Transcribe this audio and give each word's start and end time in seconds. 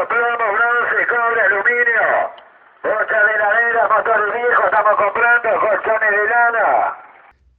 compro 0.00 0.08
plomo, 0.08 0.52
bronce, 0.52 1.06
cobre, 1.06 1.40
aluminio. 1.42 2.30
Bocha 2.82 3.24
de 3.24 3.34
heladera, 3.34 3.88
motores 3.88 4.34
viejos, 4.34 4.64
estamos 4.64 4.96
comprando 4.96 5.60
colchones 5.60 6.10
de 6.10 6.28
lana. 6.28 6.96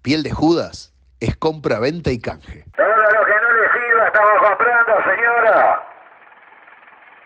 Piel 0.01 0.24
de 0.24 0.32
Judas 0.32 0.93
es 1.19 1.35
compra, 1.38 1.80
venta 1.80 2.09
y 2.09 2.19
canje. 2.19 2.66
Todo 2.75 2.88
lo 2.88 3.25
que 3.25 3.35
no 3.42 3.51
le 3.51 3.72
sirva 3.74 4.08
estamos 4.08 4.42
comprando, 4.42 5.04
señora. 5.04 5.83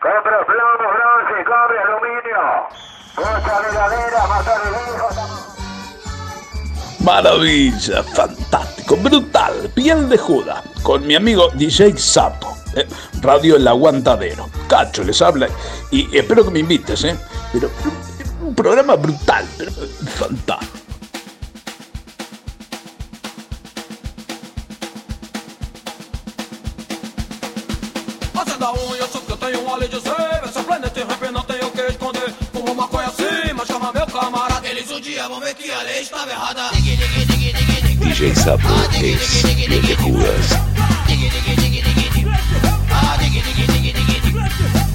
Compro 0.02 0.46
plomo, 0.46 0.94
bronce, 0.94 1.44
cobre, 1.46 1.80
aluminio. 1.80 2.68
Bocha 3.16 3.62
de 3.62 3.70
heladera, 3.70 4.28
motores 4.28 4.70
viejos, 4.70 5.10
estamos... 5.12 5.55
Maravilla, 7.06 8.02
fantástico, 8.02 8.98
brutal, 8.98 9.70
piel 9.76 10.10
de 10.10 10.18
Judas, 10.18 10.64
con 10.82 11.06
mi 11.06 11.14
amigo 11.14 11.50
DJ 11.54 11.96
Sapo, 11.96 12.58
eh, 12.76 12.88
Radio 13.22 13.58
El 13.58 13.68
Aguantadero. 13.68 14.50
Cacho 14.68 15.04
les 15.04 15.22
habla 15.22 15.48
y 15.92 16.18
espero 16.18 16.44
que 16.44 16.50
me 16.50 16.60
invites, 16.62 17.04
¿eh? 17.04 17.16
Pero, 17.54 17.70
pero, 17.78 18.48
un 18.48 18.56
programa 18.56 18.96
brutal, 18.96 19.46
pero 19.56 19.72
fantástico. 20.16 20.85
Vão 35.28 35.40
ver 35.40 35.56
que 35.56 35.72
a 35.72 35.82
lei 35.82 36.02
estava 36.02 36.30
errada. 36.30 36.70
DJ 38.00 38.36
Sapo 38.36 38.62
Piel 38.92 39.18
de. 39.18 39.18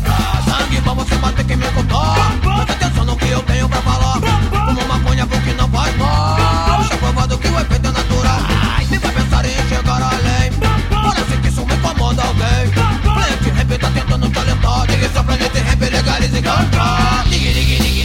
Ah, 0.06 0.42
Sangue 0.48 0.80
pra 0.82 0.92
você 0.94 1.16
bater 1.16 1.44
quem 1.44 1.56
me 1.56 1.66
contou 1.72 2.14
Presta 2.42 2.72
atenção 2.72 3.04
no 3.06 3.16
que 3.16 3.28
eu 3.28 3.42
tenho 3.42 3.68
pra 3.68 3.82
falar. 3.82 4.20
Fumo 4.20 4.86
maconha 4.86 5.26
porque 5.26 5.52
não 5.54 5.68
faz 5.68 5.96
mal. 5.96 6.84
Já 6.84 6.96
provado 6.98 7.36
que 7.36 7.48
o 7.48 7.58
efeito 7.58 7.88
é 7.88 7.90
natural. 7.90 8.40
Me 8.88 8.98
faz 9.00 9.14
pensar 9.14 9.44
em 9.44 9.68
chegar 9.68 10.00
além. 10.00 10.52
Parece 10.90 11.36
que 11.38 11.48
isso 11.48 11.66
me 11.66 11.74
incomoda 11.74 12.22
alguém. 12.22 12.70
Planeta 13.02 13.52
rap 13.52 13.78
tá 13.78 13.90
tentando 13.90 14.30
te 14.30 14.38
alertar. 14.38 14.86
Diga 14.86 15.06
esse 15.06 15.22
planeta 15.24 15.58
rap 15.58 15.80
legaliza 15.90 16.38
e 16.38 16.42
canta 16.42 17.24
Digue, 17.28 17.52
digue, 17.52 17.76
digue, 17.82 17.99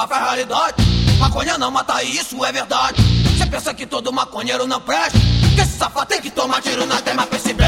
a 0.00 0.06
cultura 0.06 0.14
abafe 0.14 0.14
a 0.14 0.24
realidade 0.24 0.90
Maconha 1.20 1.58
não 1.58 1.70
mata 1.70 2.02
e 2.02 2.16
isso 2.16 2.42
é 2.46 2.50
verdade. 2.50 3.02
Você 3.36 3.46
pensa 3.46 3.74
que 3.74 3.84
todo 3.84 4.10
maconheiro 4.10 4.66
não 4.66 4.80
presta? 4.80 5.18
Que 5.54 5.60
esse 5.60 5.76
safado 5.76 6.06
tem 6.06 6.22
que 6.22 6.30
tomar 6.30 6.62
tiro 6.62 6.86
na 6.86 7.00
tema 7.02 7.26
Pense 7.26 7.52
bem, 7.52 7.66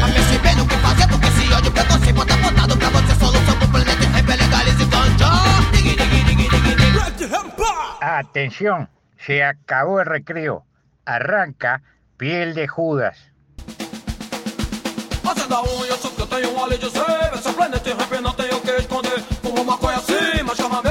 mas 0.00 0.14
pense 0.14 0.38
bem 0.38 0.56
no 0.56 0.66
que 0.66 0.76
fazer 0.78 1.06
Porque 1.06 1.26
esse 1.28 1.52
ódio 1.52 1.70
preconceito 1.70 2.14
bota 2.16 2.36
botado 2.36 2.76
pra 2.76 2.90
você 2.90 3.14
Solução 3.14 3.56
pro 3.56 3.68
planeta 3.68 4.02
e 4.02 4.06
rap 4.06 4.26
legalize 4.26 4.82
e 4.82 4.86
ganja 4.86 5.28
Atención, 8.00 8.88
se 9.18 9.42
acabó 9.42 10.00
el 10.00 10.06
recreo. 10.06 10.64
Arranca 11.04 11.82
Piel 12.16 12.54
de 12.54 12.66
Judas. 12.66 13.16
Fazenda 15.22 15.60
unha, 15.62 15.90
eu 15.90 15.98
sou 15.98 16.10
que 16.12 16.22
eu 16.22 16.26
tenho 16.26 16.50
um 16.52 16.58
óleo 16.58 16.78
de 16.78 16.90
seiva 16.90 17.34
Esse 17.34 17.52
planeta 17.52 17.94
rap 17.94 18.20
não 18.20 18.32
tem 18.32 18.50
o 18.50 18.60
que 18.60 18.70
esconder. 18.70 19.20
Fumo 19.42 19.64
maconha 19.64 19.98
acima, 19.98 20.54
chama 20.56 20.82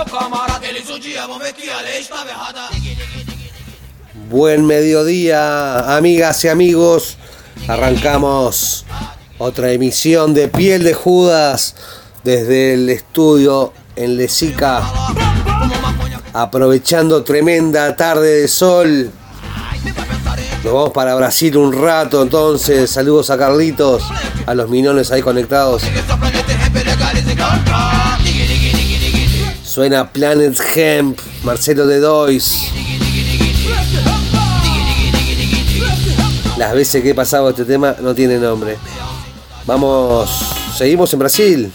Buen 4.30 4.66
mediodía, 4.66 5.96
amigas 5.98 6.44
y 6.46 6.48
amigos. 6.48 7.18
Arrancamos 7.68 8.86
otra 9.38 9.72
emisión 9.72 10.34
de 10.34 10.48
Piel 10.48 10.84
de 10.84 10.94
Judas 10.94 11.76
desde 12.24 12.76
el 12.76 12.90
estudio 12.90 13.74
en 13.96 14.16
Lesica. 14.16 14.82
Aprovechando 16.34 17.24
tremenda 17.24 17.96
tarde 17.96 18.42
de 18.42 18.48
sol. 18.48 19.12
Nos 20.64 20.74
vamos 20.74 20.92
para 20.92 21.16
Brasil 21.16 21.58
un 21.58 21.74
rato 21.74 22.22
entonces. 22.22 22.90
Saludos 22.90 23.30
a 23.30 23.38
Carlitos, 23.38 24.04
a 24.46 24.54
los 24.54 24.70
minones 24.70 25.12
ahí 25.12 25.22
conectados. 25.22 25.84
Suena 29.78 30.12
Planet 30.12 30.60
Hemp, 30.76 31.20
Marcelo 31.44 31.86
de 31.86 32.00
Dois. 32.00 32.72
Las 36.58 36.74
veces 36.74 37.04
que 37.04 37.12
he 37.12 37.14
pasado 37.14 37.52
este 37.52 37.64
tema 37.64 37.96
no 38.02 38.16
tiene 38.16 38.40
nombre. 38.40 38.76
Vamos, 39.68 40.32
seguimos 40.76 41.14
en 41.14 41.20
Brasil. 41.20 41.74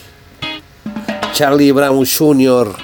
Charlie 1.32 1.70
Brown 1.70 2.04
Jr. 2.04 2.74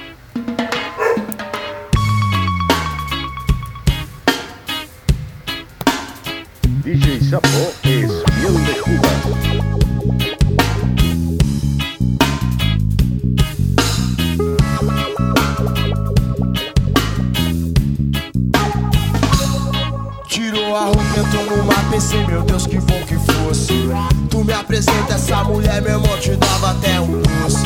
Tirou 20.29 20.77
a 20.77 20.85
roupa, 20.85 21.03
entrou 21.17 21.57
numa 21.57 21.75
PC, 21.91 22.19
meu 22.27 22.43
Deus, 22.43 22.67
que 22.67 22.79
bom 22.81 23.01
que 23.07 23.15
fosse. 23.33 23.89
Tu 24.29 24.45
me 24.45 24.53
apresenta 24.53 25.15
essa 25.15 25.43
mulher, 25.43 25.81
meu 25.81 25.93
irmão, 25.93 26.19
te 26.19 26.37
dava 26.37 26.73
até 26.73 27.01
um 27.01 27.23
doce. 27.23 27.65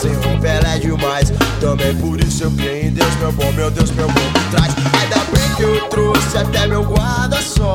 Sem 0.00 0.14
roupa 0.14 0.46
ela 0.46 0.76
é 0.76 0.78
demais, 0.78 1.32
também 1.60 1.96
por 1.96 2.20
isso 2.20 2.44
eu 2.44 2.50
creio 2.52 2.86
em 2.86 2.90
Deus, 2.90 3.12
meu 3.16 3.32
bom, 3.32 3.50
meu 3.52 3.70
Deus, 3.72 3.90
meu 3.90 4.06
bom 4.06 4.20
me 4.20 4.50
traz. 4.52 4.72
Ainda 5.02 5.16
bem 5.32 5.56
que 5.56 5.62
eu 5.64 5.88
trouxe 5.88 6.38
até 6.38 6.68
meu 6.68 6.84
guarda-sol. 6.84 7.74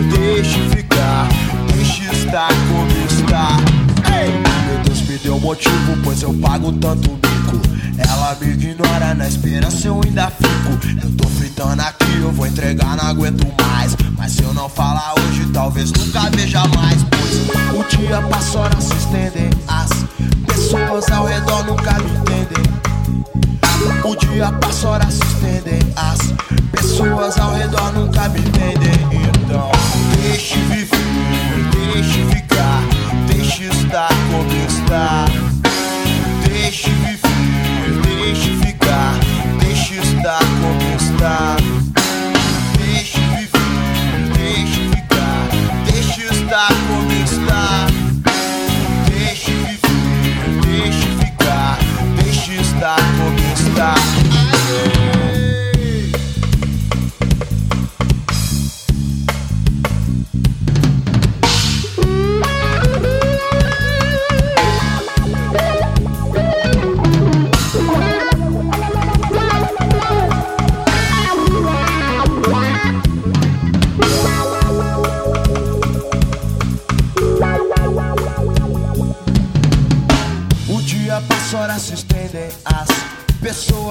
deixe 0.00 0.68
ficar, 0.70 1.28
deixe 1.74 2.04
estar 2.10 2.48
como 2.48 2.90
está. 3.06 3.56
Meu 4.66 4.78
Deus 4.84 5.02
me 5.02 5.18
deu 5.18 5.40
motivo, 5.40 5.96
pois 6.02 6.22
eu 6.22 6.32
pago 6.34 6.72
tanto 6.72 7.10
mico. 7.10 7.60
Ela 7.98 8.36
me 8.40 8.52
ignora, 8.52 9.14
na 9.14 9.28
esperança 9.28 9.86
eu 9.86 10.00
ainda 10.04 10.30
fico. 10.30 11.04
Eu 11.04 11.10
tô 11.16 11.28
fritando 11.28 11.82
aqui, 11.82 12.18
eu 12.20 12.32
vou 12.32 12.46
entregar, 12.46 12.96
não 12.96 13.06
aguento 13.06 13.46
mais. 13.60 13.96
Mas 14.16 14.32
se 14.32 14.42
eu 14.42 14.54
não 14.54 14.68
falar 14.68 15.14
hoje, 15.18 15.46
talvez 15.52 15.92
nunca 15.92 16.30
veja 16.30 16.66
mais. 16.68 17.02
Pois 17.04 17.80
o 17.80 17.96
dia 17.96 18.22
passa, 18.22 18.58
horas 18.58 18.84
se 18.84 18.94
estendem. 18.94 19.50
As 19.68 19.90
pessoas 20.46 21.10
ao 21.10 21.26
redor 21.26 21.64
nunca 21.64 21.92
me 21.98 22.10
entendem. 22.10 22.82
O 24.04 24.16
dia 24.16 24.52
passa, 24.52 24.88
horas 24.88 25.14
se 25.14 25.22
estendem. 25.24 25.80
As 25.96 26.32
pessoas 26.72 27.38
ao 27.38 27.54
redor 27.54 27.92
nunca 27.92 28.28
me 28.28 28.40
entendem. 28.40 28.92
Então, 29.44 29.70
deixe 30.20 30.58
viver, 30.58 30.96
deixe 31.70 32.24
ficar, 32.26 32.82
deixe 33.26 33.64
estar 33.64 34.08
como 34.30 34.52
está. 34.66 35.24
Deixe 36.46 36.90
viver, 36.90 38.00
deixe 38.02 38.56
ficar, 38.56 39.14
deixe 39.60 39.94
estar 39.98 40.38
como 40.38 40.96
está. 40.96 41.81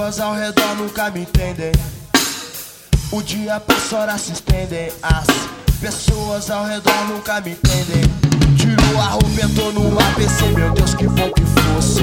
Pessoas 0.02 0.20
ao 0.20 0.34
redor 0.34 0.74
nunca 0.74 1.10
me 1.12 1.20
entendem. 1.20 1.70
O 3.12 3.22
dia 3.22 3.60
passa, 3.60 3.98
horas 3.98 4.20
se 4.22 4.32
estendem. 4.32 4.90
As 5.00 5.26
pessoas 5.80 6.50
ao 6.50 6.64
redor 6.64 7.06
nunca 7.06 7.40
me 7.40 7.52
entendem. 7.52 8.02
Tirou 8.56 9.00
a 9.00 9.10
roupa, 9.10 9.40
entrou 9.44 9.72
no 9.72 9.96
APC, 9.96 10.46
meu 10.56 10.72
Deus, 10.72 10.92
que 10.94 11.06
bom 11.06 11.30
que 11.30 11.44
fosse. 11.44 12.02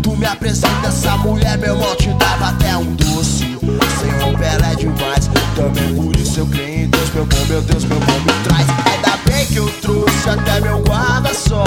Tu 0.00 0.16
me 0.16 0.26
apresenta 0.26 0.86
essa 0.86 1.16
mulher, 1.16 1.58
meu 1.58 1.74
irmão, 1.74 1.96
te 1.96 2.14
dava 2.14 2.50
até 2.50 2.76
um 2.76 2.94
doce. 2.94 3.58
Sem 4.00 4.10
roupa 4.22 4.44
ela 4.44 4.70
é 4.70 4.76
demais, 4.76 5.28
também 5.56 5.92
por 5.96 6.14
isso 6.14 6.38
eu 6.38 6.46
creio 6.46 6.84
em 6.84 6.88
Deus, 6.88 7.10
meu 7.12 7.26
bom, 7.26 7.44
meu 7.48 7.62
Deus, 7.62 7.84
meu 7.84 7.98
bom 7.98 8.20
me 8.20 8.44
traz. 8.44 8.66
Ainda 8.86 9.16
bem 9.28 9.46
que 9.46 9.56
eu 9.56 9.68
trouxe 9.80 10.30
até 10.30 10.60
meu 10.60 10.80
guarda-sol. 10.84 11.64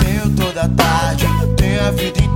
Tenho 0.00 0.28
toda 0.30 0.68
tarde, 0.70 1.26
tenho 1.56 1.86
a 1.86 1.90
vida 1.92 2.18
inteira. 2.18 2.35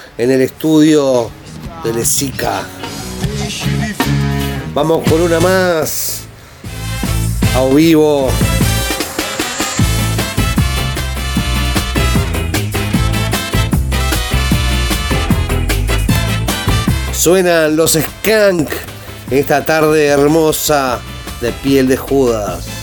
en 0.21 0.29
el 0.29 0.41
estudio 0.41 1.31
de 1.83 1.93
Lesica. 1.93 2.61
Vamos 4.71 5.03
con 5.09 5.19
una 5.19 5.39
más. 5.39 6.25
A 7.55 7.65
vivo. 7.73 8.29
Suenan 17.11 17.75
los 17.75 17.93
Skank 17.93 18.69
en 19.31 19.37
esta 19.39 19.65
tarde 19.65 20.05
hermosa 20.05 20.99
de 21.41 21.51
piel 21.51 21.87
de 21.87 21.97
Judas. 21.97 22.80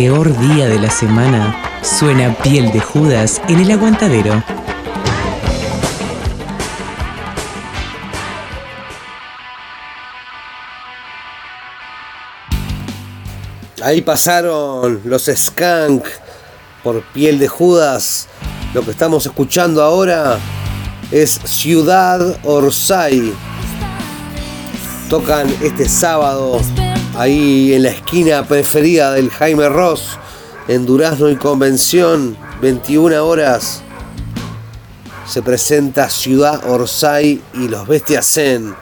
Peor 0.00 0.34
día 0.38 0.66
de 0.66 0.78
la 0.78 0.88
semana, 0.88 1.54
suena 1.82 2.34
piel 2.42 2.72
de 2.72 2.80
Judas 2.80 3.42
en 3.48 3.60
el 3.60 3.70
aguantadero. 3.70 4.42
Ahí 13.82 14.00
pasaron 14.00 15.02
los 15.04 15.26
Skank 15.26 16.06
por 16.82 17.02
piel 17.12 17.38
de 17.38 17.48
Judas. 17.48 18.26
Lo 18.72 18.82
que 18.82 18.92
estamos 18.92 19.26
escuchando 19.26 19.82
ahora 19.82 20.38
es 21.10 21.38
Ciudad 21.44 22.38
Orsay. 22.42 23.34
Tocan 25.10 25.46
este 25.60 25.86
sábado 25.90 26.58
ahí 27.20 27.74
en 27.74 27.82
la 27.82 27.90
esquina 27.90 28.44
preferida 28.44 29.12
del 29.12 29.28
Jaime 29.28 29.68
Ross, 29.68 30.16
en 30.68 30.86
Durazno 30.86 31.28
y 31.28 31.36
Convención, 31.36 32.34
21 32.62 33.22
horas. 33.22 33.82
Se 35.26 35.42
presenta 35.42 36.08
Ciudad 36.08 36.66
Orsay 36.66 37.42
y 37.52 37.68
los 37.68 37.86
Bestias 37.86 38.26
Zen. 38.26 38.74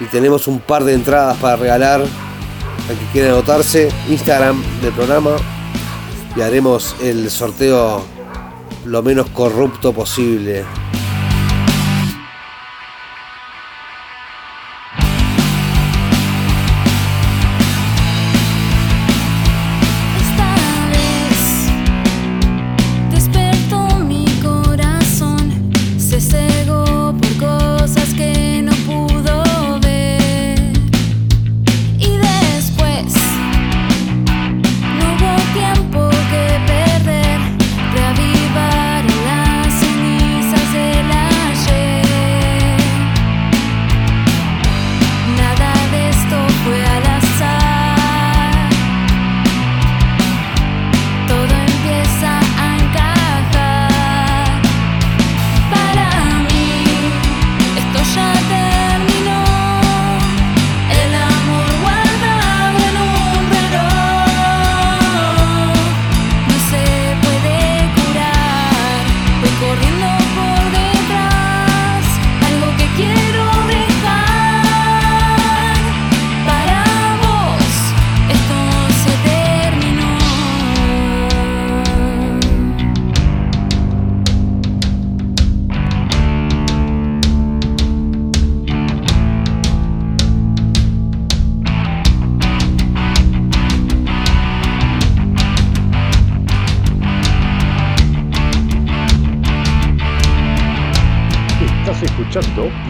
Y 0.00 0.06
tenemos 0.06 0.48
un 0.48 0.60
par 0.60 0.84
de 0.84 0.94
entradas 0.94 1.36
para 1.36 1.56
regalar 1.56 2.00
al 2.00 2.98
que 2.98 3.06
quiera 3.12 3.32
anotarse, 3.32 3.90
Instagram 4.08 4.62
del 4.80 4.94
programa 4.94 5.36
y 6.34 6.40
haremos 6.40 6.96
el 7.02 7.30
sorteo 7.30 8.02
lo 8.86 9.02
menos 9.02 9.28
corrupto 9.28 9.92
posible. 9.92 10.64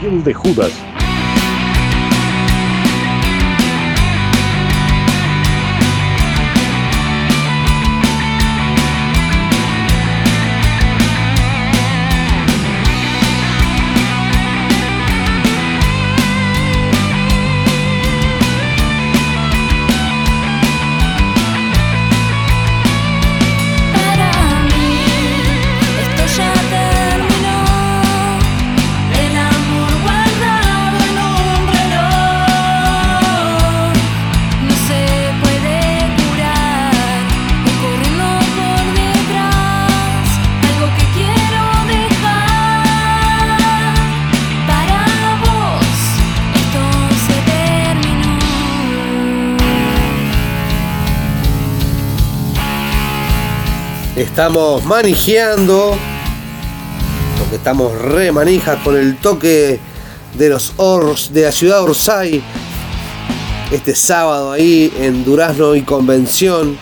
Piel 0.02 0.24
de 0.24 0.34
Judas. 0.34 0.91
Estamos 54.32 54.82
manijeando, 54.86 55.94
porque 57.38 57.56
estamos 57.56 57.92
re 58.00 58.32
manijas 58.32 58.78
con 58.82 58.96
el 58.96 59.18
toque 59.18 59.78
de 60.38 60.48
los 60.48 60.72
Ors 60.78 61.34
de 61.34 61.42
la 61.42 61.52
ciudad 61.52 61.82
Orsay. 61.82 62.42
Este 63.70 63.94
sábado 63.94 64.50
ahí 64.50 64.90
en 64.98 65.22
Durazno 65.22 65.74
y 65.74 65.82
Convención. 65.82 66.78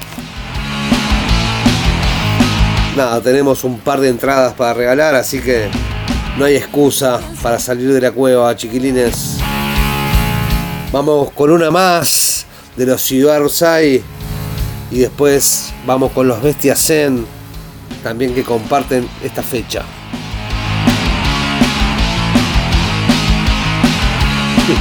Nada, 2.97 3.21
tenemos 3.21 3.65
un 3.65 3.81
par 3.81 3.99
de 3.99 4.11
entradas 4.11 4.55
para 4.55 4.73
regalar, 4.73 5.17
así 5.17 5.41
que 5.41 5.69
no 6.39 6.45
hay 6.45 6.55
excusa 6.55 7.21
para 7.43 7.59
salir 7.59 7.93
de 7.93 8.01
la 8.01 8.13
cueva, 8.13 8.55
chiquilines. 8.55 9.39
Vamos 10.93 11.33
con 11.33 11.51
una 11.51 11.73
más 11.73 12.47
de 12.77 12.87
los 12.87 13.03
Ciudad 13.03 13.43
Orsay. 13.43 14.05
Y 14.93 14.99
después 14.99 15.73
vamos 15.87 16.11
con 16.13 16.27
los 16.27 16.43
Bestias 16.43 16.85
Zen, 16.87 17.25
también 18.03 18.35
que 18.35 18.43
comparten 18.43 19.07
esta 19.23 19.43
fecha. 19.43 19.85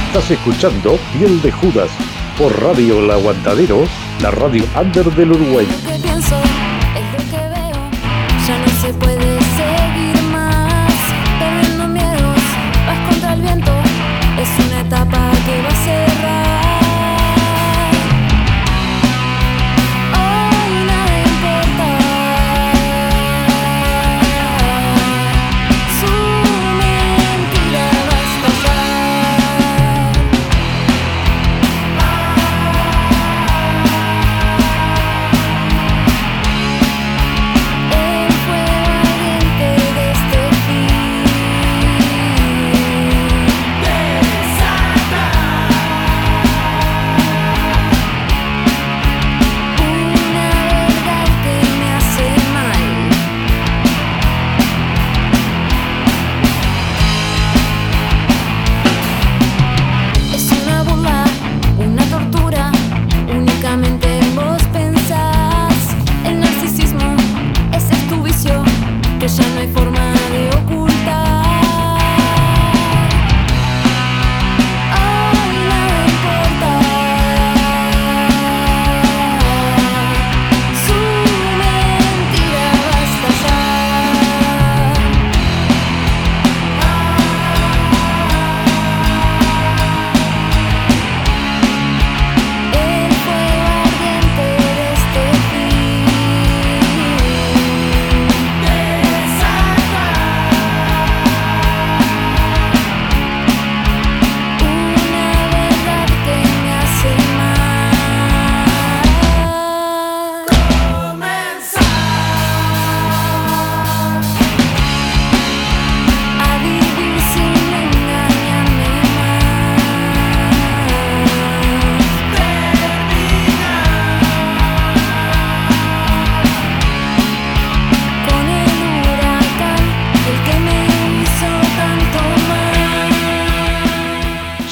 Estás 0.06 0.30
escuchando 0.30 0.98
Piel 1.12 1.40
de 1.42 1.50
Judas 1.52 1.90
por 2.38 2.58
Radio 2.62 3.00
El 3.00 3.10
Aguantadero, 3.10 3.84
la 4.22 4.30
radio 4.30 4.64
under 4.76 5.04
del 5.14 5.32
Uruguay. 5.32 5.66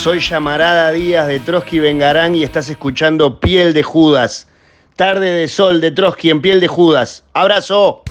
Soy 0.09 0.21
Llamarada 0.21 0.91
Díaz 0.91 1.27
de 1.27 1.39
Trotsky 1.39 1.81
Vengarán 1.81 2.35
y 2.35 2.43
estás 2.43 2.71
escuchando 2.71 3.39
Piel 3.41 3.75
de 3.75 3.83
Judas. 3.83 4.49
Tarde 4.97 5.31
de 5.33 5.49
sol 5.49 5.83
de 5.83 5.91
Trotsky 5.91 6.31
en 6.31 6.41
Piel 6.41 6.61
de 6.61 6.67
Judas. 6.67 7.25
Abrazo. 7.35 8.05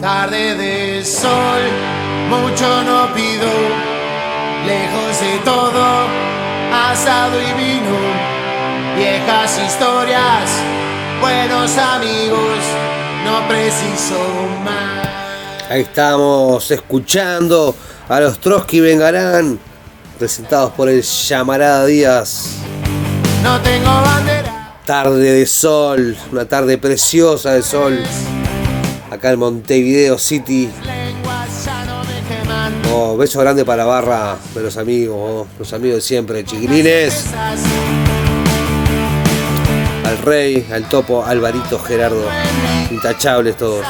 Tarde 0.00 0.54
de 0.54 1.04
sol, 1.04 1.60
mucho 2.30 2.82
no 2.84 3.12
pido, 3.12 3.50
lejos 4.66 5.20
de 5.20 5.38
todo, 5.44 6.06
asado 6.72 7.36
y 7.38 7.52
vino, 7.52 7.98
viejas 8.96 9.60
historias, 9.62 10.50
buenos 11.20 11.76
amigos, 11.76 12.58
no 13.26 13.46
preciso 13.46 14.18
más. 14.64 15.06
Ahí 15.68 15.82
estamos 15.82 16.70
escuchando 16.70 17.76
a 18.08 18.20
los 18.20 18.38
Trotsky 18.40 18.80
Vengarán, 18.80 19.58
presentados 20.18 20.72
por 20.72 20.88
el 20.88 21.02
Llamarada 21.02 21.84
Díaz. 21.84 22.54
No 23.42 23.60
tengo 23.60 23.90
bandera. 23.90 24.76
Tarde 24.86 25.30
de 25.30 25.46
sol, 25.46 26.16
una 26.32 26.46
tarde 26.46 26.78
preciosa 26.78 27.52
de 27.52 27.62
sol 27.62 28.02
acá 29.10 29.32
en 29.32 29.38
Montevideo 29.38 30.18
City. 30.18 30.70
Oh, 32.92 33.16
beso 33.16 33.40
grande 33.40 33.64
para 33.64 33.84
la 33.84 33.84
Barra 33.84 34.36
de 34.54 34.62
los 34.62 34.76
amigos, 34.76 35.46
los 35.58 35.72
amigos 35.72 35.96
de 35.96 36.02
siempre, 36.02 36.44
chiquilines. 36.44 37.26
Al 40.04 40.18
Rey, 40.18 40.66
al 40.72 40.88
Topo, 40.88 41.24
Alvarito, 41.24 41.78
Gerardo. 41.78 42.24
Intachables 42.90 43.56
todos. 43.56 43.84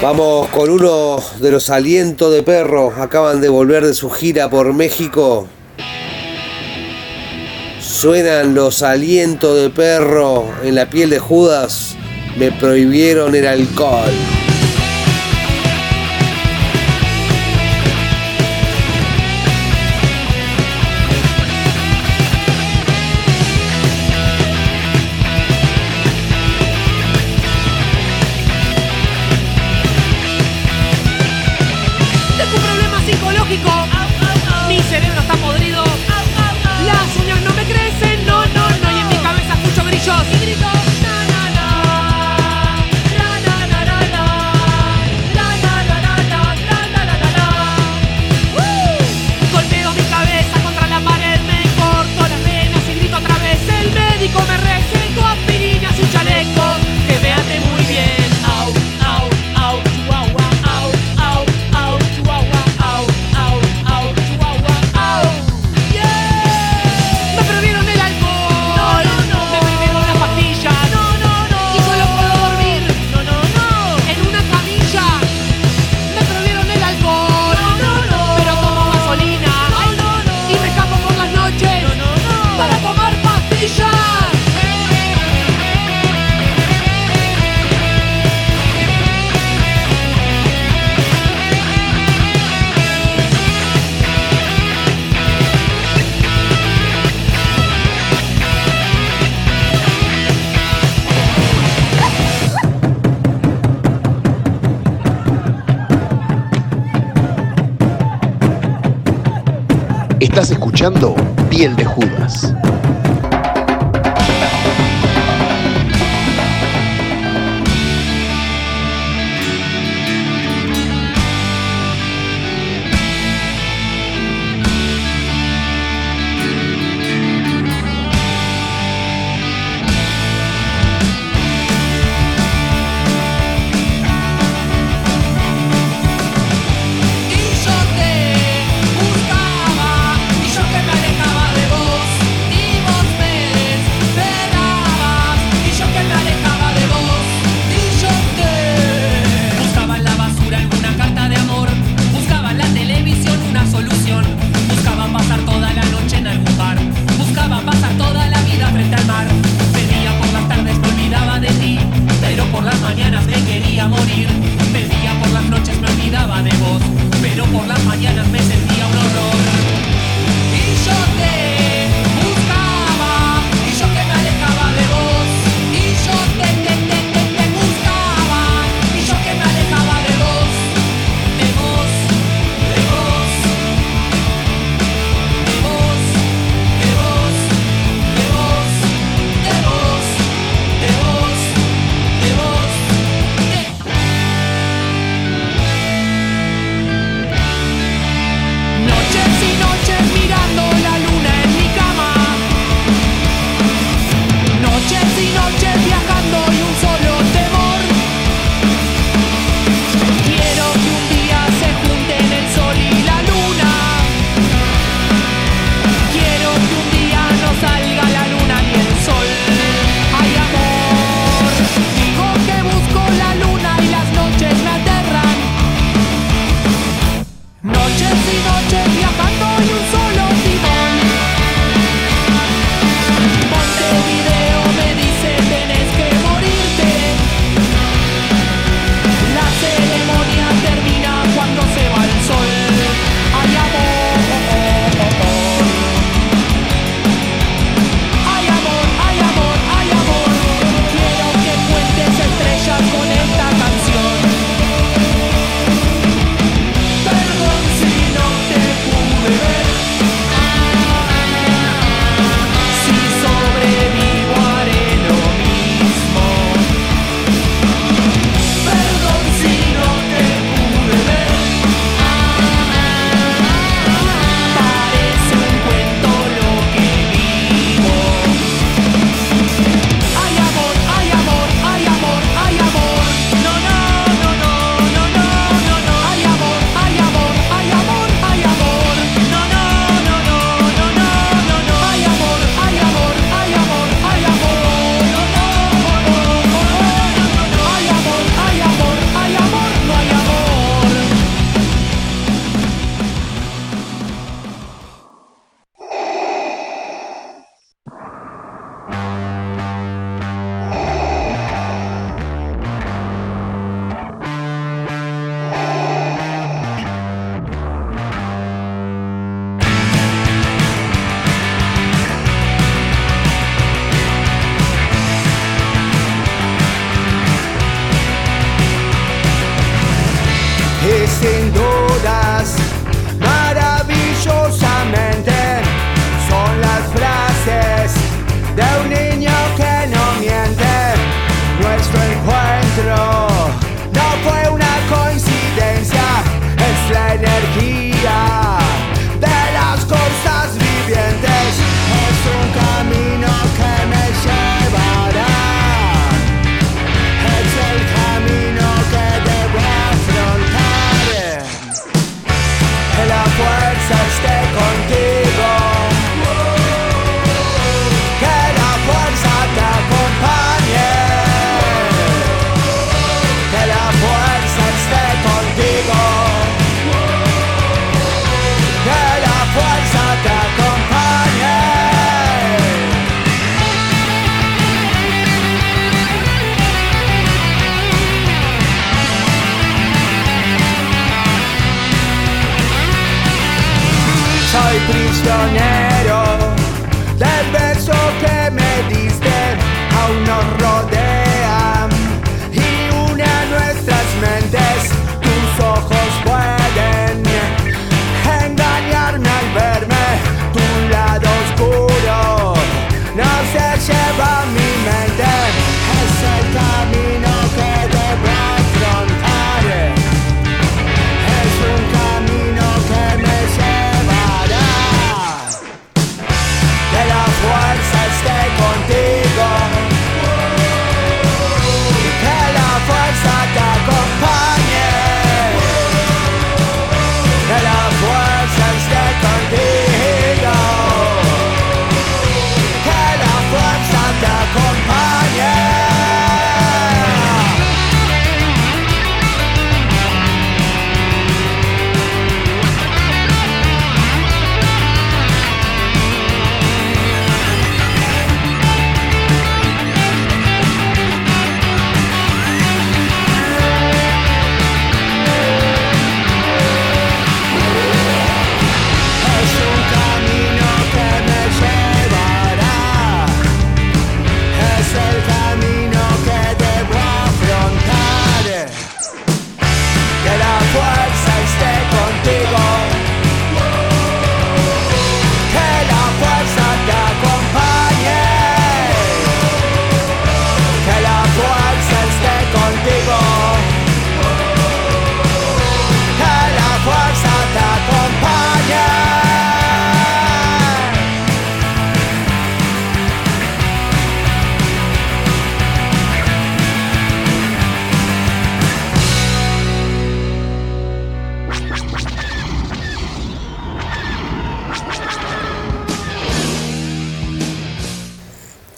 Vamos 0.00 0.48
con 0.48 0.68
uno 0.68 1.22
de 1.38 1.52
los 1.52 1.70
alientos 1.70 2.32
de 2.32 2.42
perro. 2.42 2.92
Acaban 2.96 3.40
de 3.40 3.48
volver 3.48 3.86
de 3.86 3.94
su 3.94 4.10
gira 4.10 4.50
por 4.50 4.72
México. 4.72 5.46
Suenan 7.80 8.54
los 8.56 8.82
alientos 8.82 9.56
de 9.56 9.70
perro 9.70 10.44
en 10.64 10.74
la 10.74 10.90
piel 10.90 11.10
de 11.10 11.20
Judas 11.20 11.96
me 12.36 12.50
prohibieron 12.52 13.34
el 13.34 13.46
alcohol. 13.46 14.10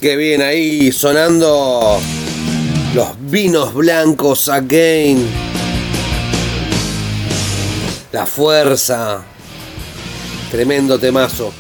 Que 0.05 0.19
bien 0.19 0.43
ahí 0.43 0.93
sonando 0.93 1.99
los 2.95 3.09
vinos 3.21 3.73
blancos 3.73 4.51
again. 4.51 5.27
La 8.13 8.27
fuerza. 8.27 9.23
Tremendo 10.51 10.99
temazo. 10.99 11.55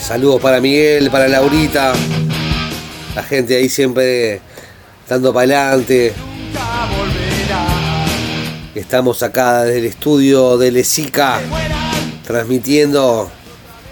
Saludos 0.00 0.40
para 0.40 0.60
Miguel, 0.60 1.10
para 1.10 1.26
Laurita. 1.26 1.94
La 3.16 3.24
gente 3.24 3.56
ahí 3.56 3.68
siempre 3.68 4.40
dando 5.08 5.34
para 5.34 5.70
adelante. 5.70 6.14
Estamos 8.72 9.20
acá 9.24 9.64
desde 9.64 9.80
el 9.80 9.86
estudio 9.86 10.58
de 10.58 10.70
Lesica 10.70 11.40
transmitiendo 12.24 13.32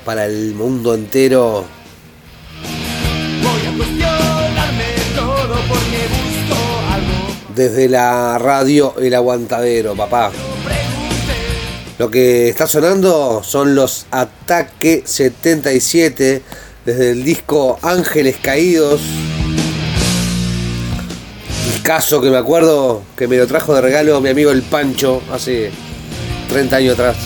para 0.04 0.26
el 0.26 0.54
mundo 0.54 0.94
entero. 0.94 1.64
Desde 7.54 7.88
la 7.88 8.36
radio 8.38 8.94
El 8.98 9.14
Aguantadero, 9.14 9.94
papá. 9.94 10.32
Lo 11.98 12.10
que 12.10 12.48
está 12.48 12.66
sonando 12.66 13.42
son 13.44 13.76
los 13.76 14.06
Ataque 14.10 15.04
77 15.06 16.42
desde 16.84 17.10
el 17.12 17.24
disco 17.24 17.78
Ángeles 17.82 18.36
Caídos. 18.42 19.00
El 21.74 21.82
caso 21.82 22.20
que 22.20 22.30
me 22.30 22.36
acuerdo 22.36 23.02
que 23.16 23.28
me 23.28 23.36
lo 23.36 23.46
trajo 23.46 23.74
de 23.74 23.80
regalo 23.80 24.20
mi 24.20 24.30
amigo 24.30 24.50
el 24.50 24.62
Pancho 24.62 25.22
hace 25.32 25.70
30 26.48 26.76
años 26.76 26.94
atrás. 26.94 27.16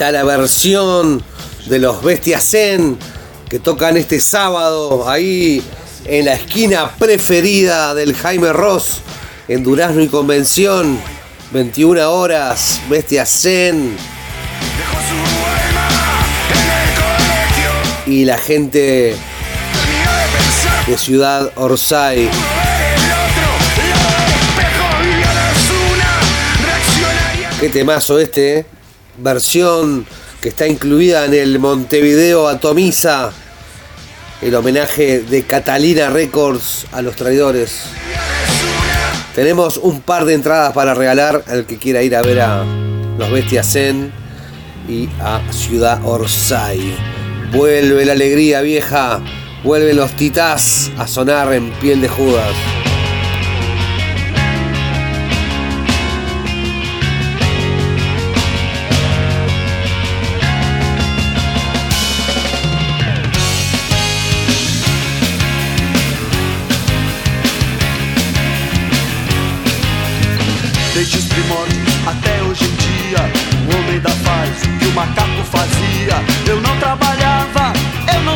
Está 0.00 0.12
la 0.12 0.24
versión 0.24 1.22
de 1.66 1.78
los 1.78 2.02
Bestias 2.02 2.42
Zen 2.52 2.96
que 3.50 3.58
tocan 3.58 3.98
este 3.98 4.18
sábado 4.18 5.06
ahí 5.06 5.62
en 6.06 6.24
la 6.24 6.32
esquina 6.32 6.90
preferida 6.98 7.94
del 7.94 8.14
Jaime 8.14 8.50
Ross 8.50 9.02
en 9.46 9.62
Durazno 9.62 10.00
y 10.00 10.08
Convención. 10.08 10.98
21 11.52 12.10
horas, 12.10 12.80
Bestias 12.88 13.42
Zen. 13.42 13.94
Y 18.06 18.24
la 18.24 18.38
gente 18.38 19.14
de 20.86 20.96
Ciudad 20.96 21.52
Orsay. 21.56 22.30
Qué 27.60 27.68
temazo 27.68 28.18
este, 28.18 28.60
¿eh? 28.60 28.79
Versión 29.22 30.06
que 30.40 30.48
está 30.48 30.66
incluida 30.66 31.26
en 31.26 31.34
el 31.34 31.58
Montevideo 31.58 32.48
Atomiza, 32.48 33.30
el 34.40 34.54
homenaje 34.54 35.20
de 35.20 35.42
Catalina 35.42 36.08
Records 36.08 36.86
a 36.92 37.02
los 37.02 37.14
traidores. 37.16 37.82
Tenemos 39.34 39.76
un 39.76 40.00
par 40.00 40.24
de 40.24 40.34
entradas 40.34 40.72
para 40.72 40.94
regalar 40.94 41.44
al 41.46 41.66
que 41.66 41.76
quiera 41.76 42.02
ir 42.02 42.16
a 42.16 42.22
ver 42.22 42.40
a 42.40 42.64
los 43.18 43.30
Bestias 43.30 43.72
Zen 43.72 44.12
y 44.88 45.08
a 45.20 45.40
Ciudad 45.52 46.00
Orsay. 46.04 46.96
Vuelve 47.52 48.04
la 48.04 48.12
alegría 48.12 48.60
vieja, 48.60 49.20
vuelven 49.62 49.96
los 49.96 50.16
titás 50.16 50.90
a 50.98 51.06
sonar 51.06 51.52
en 51.52 51.70
piel 51.72 52.00
de 52.00 52.08
Judas. 52.08 52.54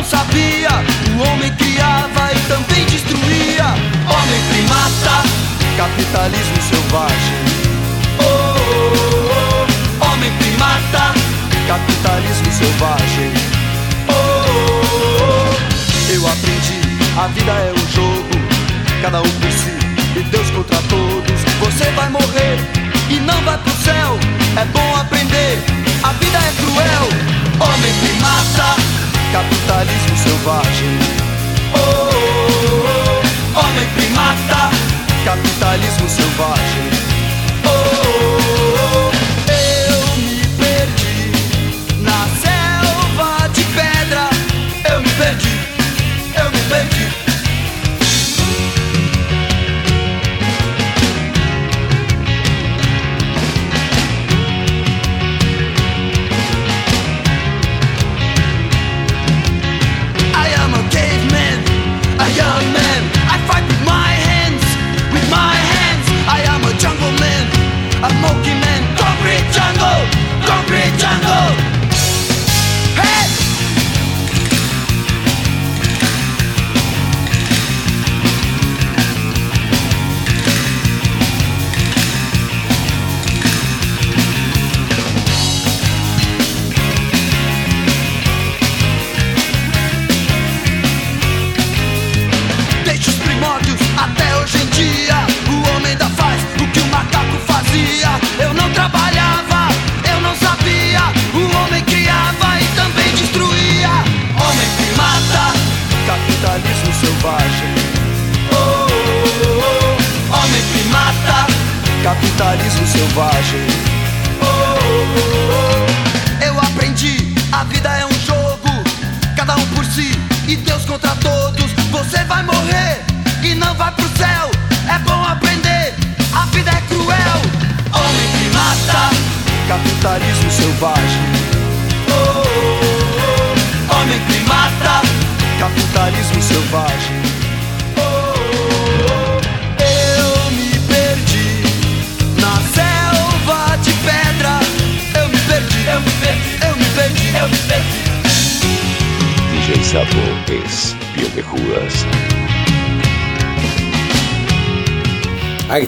Sabia. 0.09 0.69
O 1.17 1.29
homem 1.29 1.51
criava 1.55 2.31
e 2.33 2.39
também 2.47 2.85
destruía. 2.85 3.65
Homem 4.07 4.41
primata, 4.49 5.23
capitalismo 5.77 6.61
selvagem. 6.69 7.39
Oh, 8.19 8.23
oh, 8.23 9.65
oh. 10.01 10.05
Homem 10.05 10.31
primata, 10.37 11.13
capitalismo 11.67 12.51
selvagem. 12.51 13.31
Oh, 14.07 14.13
oh, 14.13 15.23
oh. 15.23 16.11
Eu 16.11 16.27
aprendi, 16.27 16.81
a 17.17 17.27
vida 17.27 17.51
é 17.51 17.73
um 17.73 17.91
jogo, 17.91 18.29
cada 19.01 19.21
um 19.21 19.29
por 19.29 19.51
si 19.51 19.85
e 20.15 20.23
Deus 20.23 20.49
contra 20.51 20.77
todos. 20.83 21.41
Você 21.59 21.85
vai 21.91 22.09
morrer 22.09 22.57
e 23.09 23.19
não 23.19 23.41
vai 23.43 23.57
pro 23.57 23.73
céu. 23.83 24.17
É 24.57 24.65
bom 24.65 24.95
aprender, 24.95 25.59
a 26.03 26.13
vida 26.13 26.37
é 26.37 26.53
cruel. 26.61 27.09
Homem 27.59 27.93
primata, 28.01 28.75
capitalismo 29.31 30.17
selvagem. 30.17 30.99
Oh, 31.73 31.79
oh, 31.79 32.55
oh. 33.55 33.59
Homem 33.59 33.87
primata, 33.95 34.71
capitalismo 35.23 36.09
selvagem. 36.09 36.94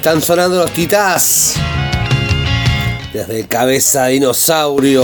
Están 0.08 0.22
sonando 0.22 0.60
los 0.60 0.72
titás. 0.72 1.56
Desde 3.12 3.46
cabeza 3.46 4.06
dinosaurio. 4.06 5.04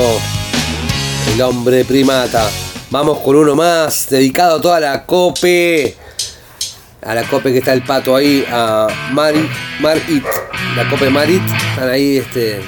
El 1.33 1.41
hombre 1.41 1.83
primata. 1.83 2.49
Vamos 2.89 3.19
con 3.19 3.35
uno 3.35 3.53
más. 3.53 4.07
Dedicado 4.09 4.59
a 4.59 4.61
toda 4.61 4.79
la 4.79 5.05
cope. 5.05 5.97
A 7.01 7.13
la 7.15 7.23
cope 7.23 7.51
que 7.51 7.57
está 7.57 7.73
el 7.73 7.83
pato 7.83 8.15
ahí. 8.15 8.45
A 8.49 8.87
Marit. 9.11 9.51
Marit. 9.81 10.23
La 10.77 10.89
cope 10.89 11.09
Marit. 11.09 11.43
Están 11.71 11.89
ahí 11.89 12.19
este. 12.19 12.61
De 12.61 12.63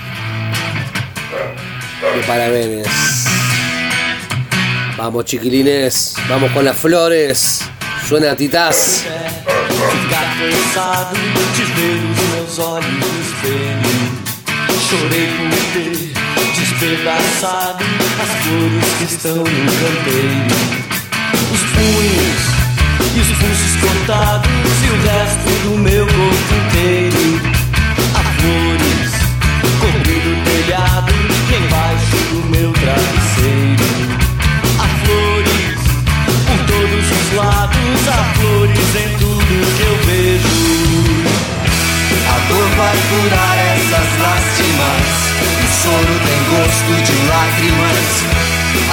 parabéns. 2.28 2.86
Vamos 4.98 5.24
chiquilines. 5.24 6.16
Vamos 6.28 6.52
con 6.52 6.66
las 6.66 6.76
flores. 6.76 7.62
Suena 8.10 8.36
titás. 8.36 9.06
Olhos 12.60 12.86
espelho. 12.86 14.26
Chorei 14.88 15.28
por 15.36 15.50
ter 15.74 16.14
despedaçado 16.56 17.84
as 18.22 18.30
flores 18.44 18.86
que 18.98 19.04
estão 19.04 19.38
no 19.38 19.44
canteiro. 19.44 20.56
Os 21.52 21.62
punhos 21.72 22.44
e 23.16 23.20
os 23.20 23.28
pulsos 23.38 23.76
cortados 23.82 24.52
e 24.84 24.90
o 24.90 24.98
resto 25.02 25.50
do 25.64 25.78
meu 25.78 26.06
corpo 26.06 26.54
inteiro. 26.68 27.42
Há 28.14 28.24
flores 28.40 29.12
cobrindo 29.80 30.30
o 30.32 30.44
telhado 30.44 31.14
embaixo 31.58 32.18
do 32.32 32.40
meu 32.50 32.72
travesseiro. 32.74 33.86
Há 34.80 34.88
flores 35.06 35.80
por 36.46 36.60
todos 36.68 37.06
os 37.12 37.28
lados, 37.36 38.08
há 38.08 38.24
flores 38.36 38.96
em 38.96 39.18
tudo 39.18 39.35
dor 42.50 42.70
vai 42.78 42.96
curar 43.10 43.58
essas 43.76 44.10
lástimas. 44.22 45.08
O 45.46 45.68
soro 45.82 46.16
tem 46.26 46.42
gosto 46.54 46.92
de 47.04 47.16
lágrimas. 47.28 48.08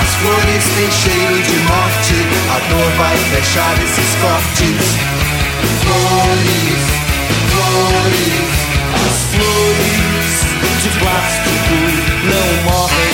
As 0.01 0.11
flores 0.17 0.65
têm 0.77 0.91
cheiro 0.91 1.43
de 1.43 1.57
morte. 1.71 2.17
A 2.51 2.59
dor 2.69 2.91
vai 2.99 3.17
fechar 3.17 3.75
esses 3.83 4.11
cortes. 4.21 4.85
Flores, 5.83 6.83
flores. 7.51 8.53
As 8.95 9.19
flores 9.35 10.33
de 10.83 10.89
plástico 10.99 11.77
não 12.25 12.49
morrem. 12.65 13.12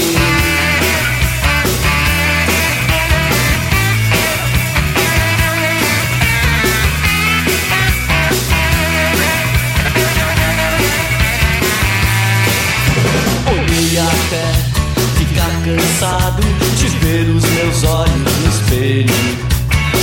Cansado 15.77 16.43
de 16.79 16.89
ver 16.99 17.29
os 17.29 17.45
meus 17.45 17.85
olhos 17.85 18.15
no 18.15 18.49
espelho. 18.49 19.49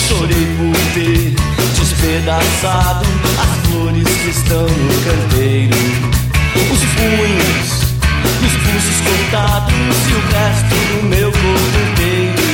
Chorei 0.08 0.46
por 0.58 0.76
ter 0.94 1.36
despedaçado 1.80 3.06
as 3.40 3.70
flores 3.70 4.08
que 4.08 4.30
estão 4.30 4.62
no 4.62 4.94
canteiro. 5.04 5.76
Os 6.72 6.80
punhos 6.94 7.86
os 8.46 8.54
pulsos 8.54 9.02
cortados 9.02 9.74
e 9.74 10.14
o 10.14 10.22
resto 10.34 10.76
do 10.76 11.04
meu 11.08 11.32
corpo 11.32 11.78
inteiro. 11.92 12.46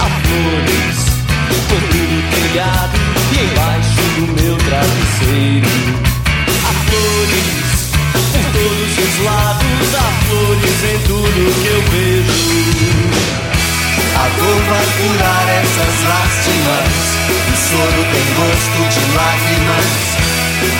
Há 0.00 0.08
flores 0.26 0.98
cobrindo 1.68 2.16
o 2.18 2.22
telhado 2.30 2.98
e 3.32 3.34
embaixo 3.44 4.02
do 4.16 4.42
meu 4.42 4.56
travesseiro. 4.58 5.68
Há 6.64 6.72
flores 6.90 7.77
todos 8.58 8.98
os 8.98 9.24
lados, 9.24 9.94
há 9.94 10.08
flores 10.26 10.78
em 10.82 10.98
tudo 11.06 11.38
que 11.62 11.68
eu 11.68 11.82
vejo. 11.92 12.48
A 14.16 14.26
dor 14.36 14.60
vai 14.68 14.86
curar 14.98 15.46
essas 15.62 15.96
lástimas. 16.08 16.96
O 17.28 17.56
soro 17.68 18.02
tem 18.12 18.26
gosto 18.34 18.78
de 18.94 19.02
lágrimas. 19.14 19.88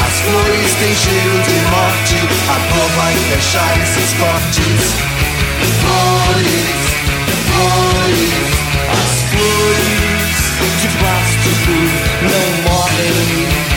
As 0.06 0.14
flores 0.22 0.70
têm 0.80 0.94
cheiro 0.96 1.38
de 1.46 1.56
morte. 1.70 2.16
A 2.48 2.58
dor 2.74 2.90
vai 2.96 3.14
fechar 3.14 3.72
esses 3.80 4.10
cortes. 4.18 4.82
Flores, 5.80 6.78
flores. 7.46 8.48
As 8.90 9.14
flores 9.30 10.18
de 10.80 10.88
plástico 10.98 11.74
não 12.22 12.46
morrem. 12.72 13.67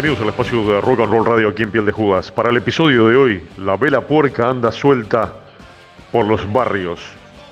Bienvenidos 0.00 0.22
al 0.22 0.28
espacio 0.28 0.64
de 0.64 0.80
Rock 0.80 1.00
and 1.00 1.10
Roll 1.10 1.26
Radio 1.26 1.48
aquí 1.48 1.64
en 1.64 1.72
Piel 1.72 1.84
de 1.84 1.90
Judas. 1.90 2.30
Para 2.30 2.50
el 2.50 2.56
episodio 2.56 3.08
de 3.08 3.16
hoy, 3.16 3.42
la 3.56 3.76
vela 3.76 4.00
puerca 4.00 4.48
anda 4.48 4.70
suelta 4.70 5.34
por 6.12 6.24
los 6.24 6.52
barrios 6.52 7.00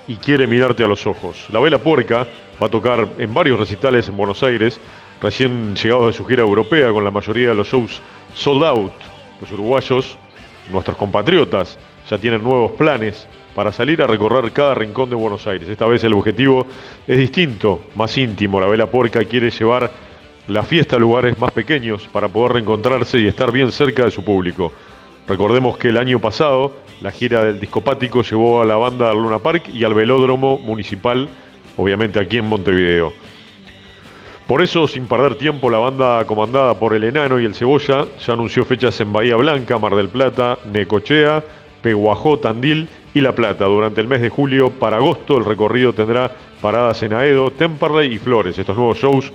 y 0.06 0.14
quiere 0.14 0.46
mirarte 0.46 0.84
a 0.84 0.86
los 0.86 1.08
ojos. 1.08 1.44
La 1.50 1.58
vela 1.58 1.78
puerca 1.78 2.24
va 2.62 2.68
a 2.68 2.70
tocar 2.70 3.08
en 3.18 3.34
varios 3.34 3.58
recitales 3.58 4.06
en 4.06 4.16
Buenos 4.16 4.44
Aires, 4.44 4.80
recién 5.20 5.74
llegados 5.74 6.06
de 6.06 6.12
su 6.12 6.24
gira 6.24 6.42
europea 6.42 6.92
con 6.92 7.02
la 7.02 7.10
mayoría 7.10 7.48
de 7.48 7.56
los 7.56 7.66
shows 7.66 8.00
sold 8.32 8.62
out. 8.62 8.92
Los 9.40 9.50
uruguayos, 9.50 10.16
nuestros 10.70 10.96
compatriotas, 10.96 11.76
ya 12.08 12.16
tienen 12.16 12.44
nuevos 12.44 12.70
planes 12.78 13.26
para 13.56 13.72
salir 13.72 14.00
a 14.02 14.06
recorrer 14.06 14.52
cada 14.52 14.76
rincón 14.76 15.10
de 15.10 15.16
Buenos 15.16 15.44
Aires. 15.48 15.68
Esta 15.68 15.86
vez 15.86 16.04
el 16.04 16.12
objetivo 16.12 16.64
es 17.08 17.18
distinto, 17.18 17.86
más 17.96 18.16
íntimo. 18.16 18.60
La 18.60 18.68
vela 18.68 18.86
puerca 18.86 19.24
quiere 19.24 19.50
llevar 19.50 20.05
la 20.48 20.62
fiesta 20.62 20.96
a 20.96 20.98
lugares 20.98 21.38
más 21.38 21.50
pequeños 21.52 22.08
para 22.12 22.28
poder 22.28 22.52
reencontrarse 22.52 23.18
y 23.18 23.26
estar 23.26 23.50
bien 23.50 23.72
cerca 23.72 24.04
de 24.04 24.10
su 24.10 24.24
público. 24.24 24.72
Recordemos 25.26 25.76
que 25.76 25.88
el 25.88 25.96
año 25.96 26.20
pasado 26.20 26.72
la 27.00 27.10
gira 27.10 27.44
del 27.44 27.58
Discopático 27.58 28.22
llevó 28.22 28.62
a 28.62 28.64
la 28.64 28.76
banda 28.76 29.10
al 29.10 29.16
Luna 29.16 29.40
Park 29.40 29.68
y 29.72 29.84
al 29.84 29.94
Velódromo 29.94 30.58
Municipal, 30.58 31.28
obviamente 31.76 32.20
aquí 32.20 32.38
en 32.38 32.46
Montevideo. 32.46 33.12
Por 34.46 34.62
eso, 34.62 34.86
sin 34.86 35.08
perder 35.08 35.34
tiempo, 35.34 35.68
la 35.68 35.78
banda 35.78 36.24
comandada 36.24 36.78
por 36.78 36.94
el 36.94 37.02
Enano 37.02 37.40
y 37.40 37.44
el 37.44 37.54
Cebolla 37.56 38.06
ya 38.24 38.32
anunció 38.32 38.64
fechas 38.64 39.00
en 39.00 39.12
Bahía 39.12 39.34
Blanca, 39.34 39.76
Mar 39.78 39.96
del 39.96 40.08
Plata, 40.08 40.58
Necochea, 40.72 41.42
Peguajó, 41.82 42.38
Tandil 42.38 42.88
y 43.12 43.20
La 43.20 43.34
Plata. 43.34 43.64
Durante 43.64 44.00
el 44.00 44.06
mes 44.06 44.20
de 44.20 44.28
julio, 44.28 44.70
para 44.70 44.98
agosto, 44.98 45.36
el 45.36 45.44
recorrido 45.44 45.92
tendrá 45.92 46.30
paradas 46.60 47.02
en 47.02 47.14
Aedo, 47.14 47.50
Temperley 47.50 48.14
y 48.14 48.18
Flores. 48.18 48.56
Estos 48.56 48.76
nuevos 48.76 48.98
shows 48.98 49.32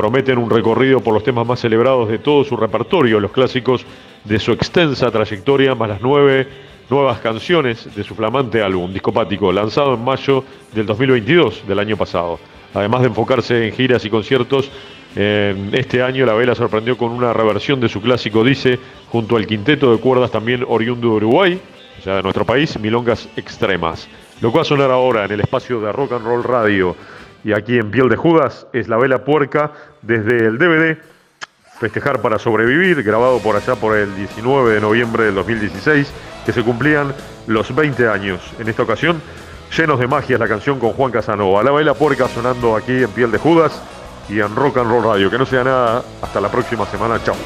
prometen 0.00 0.38
un 0.38 0.48
recorrido 0.48 1.00
por 1.00 1.12
los 1.12 1.22
temas 1.22 1.46
más 1.46 1.60
celebrados 1.60 2.08
de 2.08 2.18
todo 2.18 2.42
su 2.42 2.56
repertorio, 2.56 3.20
los 3.20 3.32
clásicos 3.32 3.84
de 4.24 4.38
su 4.38 4.50
extensa 4.50 5.10
trayectoria, 5.10 5.74
más 5.74 5.90
las 5.90 6.00
nueve 6.00 6.48
nuevas 6.88 7.18
canciones 7.20 7.94
de 7.94 8.02
su 8.02 8.14
flamante 8.14 8.62
álbum 8.62 8.90
discopático, 8.94 9.52
lanzado 9.52 9.92
en 9.92 10.02
mayo 10.02 10.42
del 10.72 10.86
2022 10.86 11.68
del 11.68 11.78
año 11.80 11.98
pasado. 11.98 12.40
Además 12.72 13.02
de 13.02 13.08
enfocarse 13.08 13.68
en 13.68 13.74
giras 13.74 14.02
y 14.06 14.08
conciertos, 14.08 14.70
este 15.14 16.02
año 16.02 16.24
la 16.24 16.32
vela 16.32 16.54
sorprendió 16.54 16.96
con 16.96 17.10
una 17.10 17.34
reversión 17.34 17.78
de 17.78 17.90
su 17.90 18.00
clásico 18.00 18.42
Dice, 18.42 18.78
junto 19.10 19.36
al 19.36 19.46
quinteto 19.46 19.92
de 19.92 20.00
cuerdas 20.00 20.30
también 20.30 20.64
oriundo 20.66 21.08
de 21.08 21.14
Uruguay, 21.16 21.60
o 21.98 22.02
sea, 22.02 22.16
de 22.16 22.22
nuestro 22.22 22.46
país, 22.46 22.80
Milongas 22.80 23.28
Extremas. 23.36 24.08
Lo 24.40 24.50
que 24.50 24.56
va 24.56 24.62
a 24.62 24.64
sonar 24.64 24.90
ahora 24.90 25.26
en 25.26 25.32
el 25.32 25.40
espacio 25.40 25.78
de 25.78 25.92
Rock 25.92 26.12
and 26.12 26.24
Roll 26.24 26.42
Radio 26.42 26.96
y 27.44 27.52
aquí 27.52 27.78
en 27.78 27.90
Piel 27.90 28.08
de 28.08 28.16
Judas 28.16 28.66
es 28.72 28.88
la 28.88 28.96
vela 28.96 29.24
puerca 29.24 29.72
desde 30.02 30.46
el 30.46 30.58
DVD 30.58 30.98
Festejar 31.80 32.20
para 32.20 32.38
sobrevivir, 32.38 33.02
grabado 33.02 33.38
por 33.38 33.56
allá 33.56 33.74
por 33.74 33.96
el 33.96 34.14
19 34.14 34.74
de 34.74 34.80
noviembre 34.82 35.24
del 35.24 35.34
2016, 35.36 36.12
que 36.44 36.52
se 36.52 36.62
cumplían 36.62 37.14
los 37.46 37.74
20 37.74 38.06
años. 38.06 38.38
En 38.58 38.68
esta 38.68 38.82
ocasión, 38.82 39.22
llenos 39.74 39.98
de 39.98 40.06
magia 40.06 40.36
la 40.36 40.46
canción 40.46 40.78
con 40.78 40.92
Juan 40.92 41.10
Casanova. 41.10 41.62
La 41.62 41.70
baila 41.70 41.94
puerca 41.94 42.28
sonando 42.28 42.76
aquí 42.76 43.02
en 43.02 43.08
Piel 43.08 43.30
de 43.32 43.38
Judas 43.38 43.80
y 44.28 44.40
en 44.40 44.54
Rock 44.54 44.76
and 44.76 44.90
Roll 44.90 45.04
Radio. 45.04 45.30
Que 45.30 45.38
no 45.38 45.46
sea 45.46 45.64
nada, 45.64 46.04
hasta 46.20 46.38
la 46.42 46.50
próxima 46.50 46.84
semana. 46.84 47.18
Chau. 47.24 47.36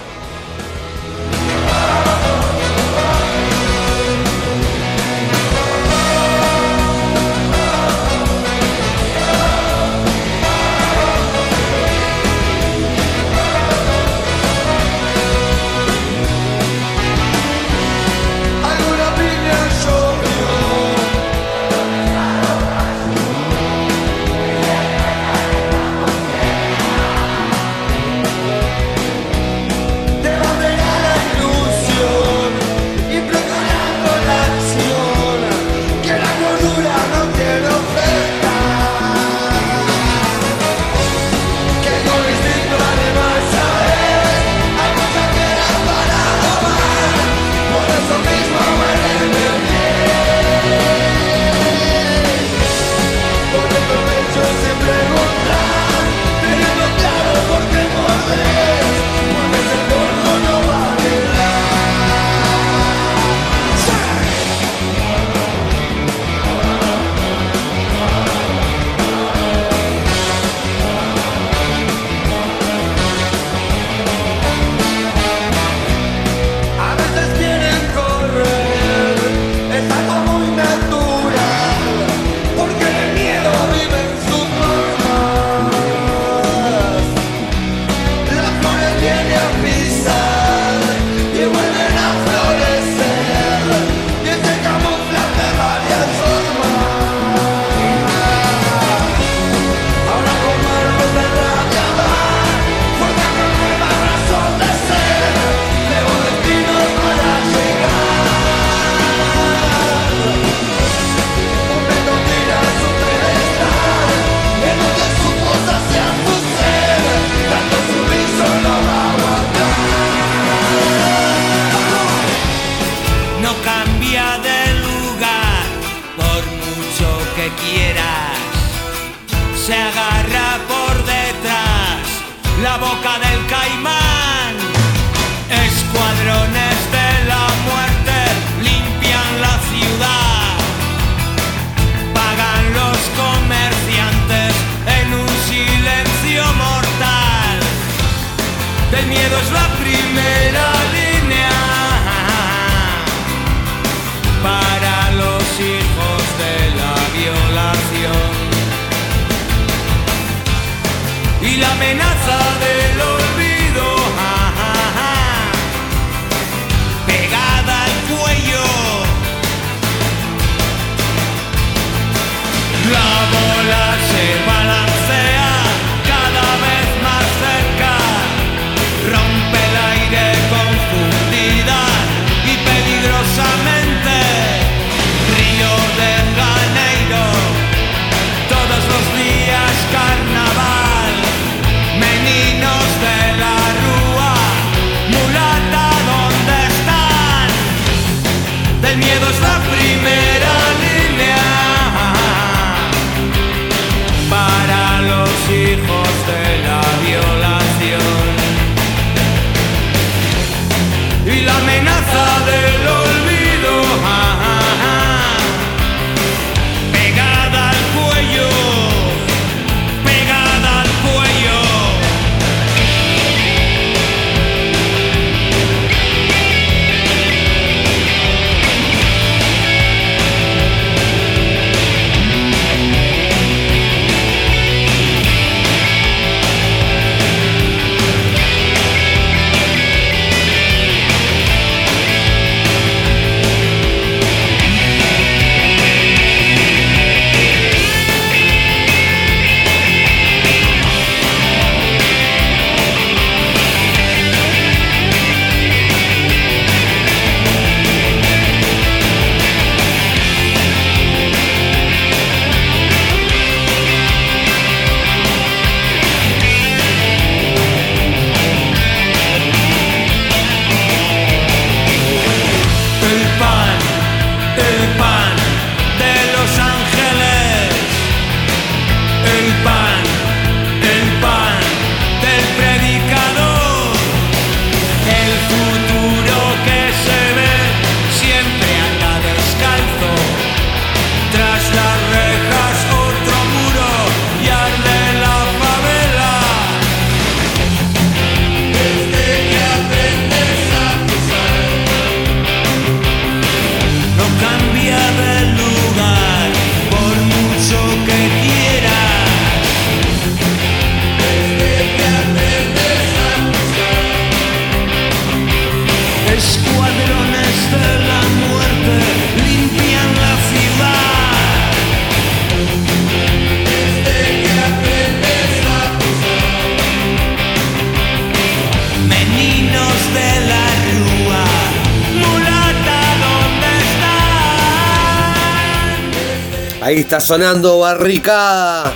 Ahí 336.95 337.01
está 337.01 337.19
sonando 337.19 337.81
Barricada. 337.81 338.93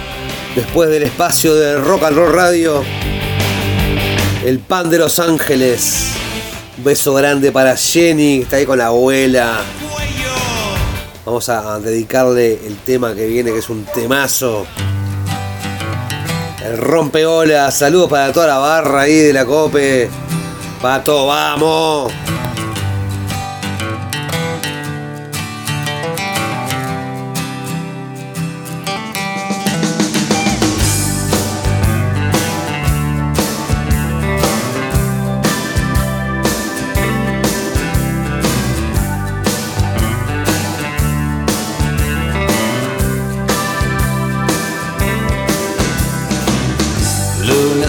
Después 0.55 0.89
del 0.89 1.03
espacio 1.03 1.57
de 1.57 1.79
Rock 1.79 2.05
and 2.05 2.17
Roll 2.17 2.33
Radio. 2.33 2.85
El 4.45 4.61
pan 4.61 4.89
de 4.89 4.99
Los 4.99 5.19
Ángeles. 5.19 6.11
Un 6.77 6.85
beso 6.85 7.13
grande 7.15 7.51
para 7.51 7.77
Jenny, 7.77 8.37
que 8.37 8.43
está 8.45 8.55
ahí 8.55 8.67
con 8.67 8.79
la 8.79 8.87
abuela. 8.87 9.63
Vamos 11.27 11.49
a 11.49 11.81
dedicarle 11.81 12.61
el 12.65 12.77
tema 12.77 13.17
que 13.17 13.27
viene, 13.27 13.51
que 13.51 13.59
es 13.59 13.69
un 13.69 13.85
temazo. 13.87 14.65
El 16.65 16.79
rompeola. 16.79 17.69
Saludos 17.73 18.09
para 18.09 18.33
toda 18.33 18.47
la 18.47 18.59
barra 18.59 19.01
ahí 19.01 19.17
de 19.17 19.33
la 19.33 19.45
Cope. 19.45 20.09
Pato, 20.81 21.27
vamos. 21.27 22.13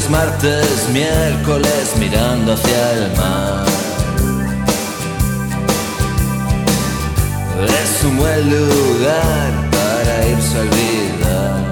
Martes, 0.09 0.89
miércoles 0.91 1.93
mirando 1.99 2.53
hacia 2.53 2.93
el 2.93 3.15
mar. 3.15 3.65
Es 7.83 8.03
un 8.03 8.17
buen 8.17 8.49
lugar 8.49 9.51
para 9.69 10.27
irse 10.27 10.57
a 10.57 10.61
olvidar. 10.61 11.71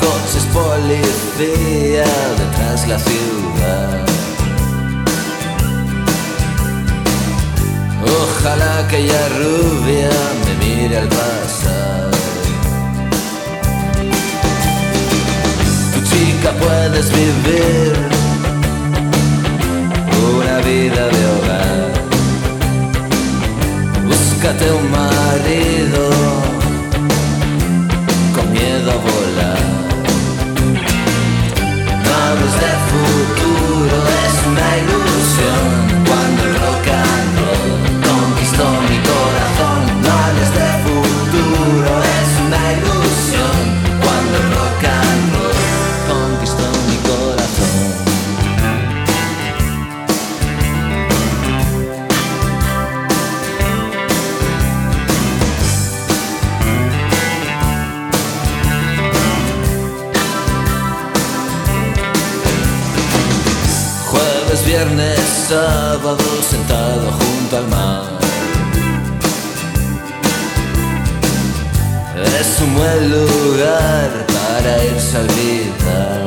Coches 0.00 0.46
policía 0.52 2.04
detrás 2.38 2.88
la 2.88 2.98
ciudad. 2.98 4.06
Ojalá 8.04 8.78
aquella 8.80 9.28
rubia 9.38 10.10
me 10.44 10.66
mire 10.66 10.98
al 10.98 11.08
pasar. 11.08 11.45
Chica 16.36 16.52
puedes 16.52 17.10
vivir 17.12 17.92
una 20.34 20.58
vida 20.58 21.08
de 21.08 21.26
hogar. 21.32 21.92
Búscate 24.04 24.70
un 24.70 24.90
marido 24.90 26.10
con 28.34 28.52
miedo 28.52 28.90
a 28.90 28.98
volar. 29.08 29.64
No 32.04 32.10
hables 32.24 32.54
de 32.64 32.72
futuro, 32.90 33.96
es 34.26 34.34
una 34.46 34.68
ilusión. 34.82 35.85
Sentado 66.14 67.10
junto 67.10 67.56
al 67.56 67.68
mar. 67.68 68.04
Es 72.38 72.60
un 72.60 72.74
buen 72.76 73.10
lugar 73.10 74.26
para 74.26 74.84
irse 74.84 75.16
a 75.16 75.20
olvidar. 75.20 76.26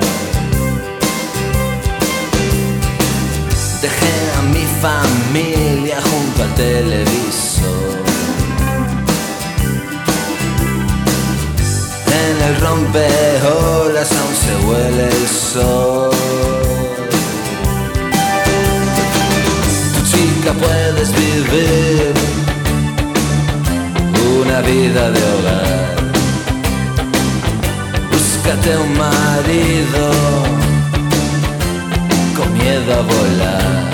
Dejé 3.81 4.15
a 4.37 4.41
mi 4.53 4.65
familia 4.81 5.97
junto 6.01 6.43
al 6.43 6.55
televisor. 6.55 8.03
En 12.21 12.41
el 12.47 12.55
rompeolas 12.59 14.11
aún 14.11 14.35
se 14.43 14.67
huele 14.67 15.07
el 15.07 15.27
sol. 15.27 16.88
Chica 20.39 20.53
puedes 20.53 21.11
vivir 21.15 22.13
una 24.39 24.61
vida 24.61 25.11
de 25.11 25.21
hogar. 25.33 25.95
Búscate 28.09 28.77
un 28.77 28.97
marido 28.97 30.03
con 32.37 32.53
miedo 32.53 32.93
a 32.93 33.01
volar. 33.01 33.89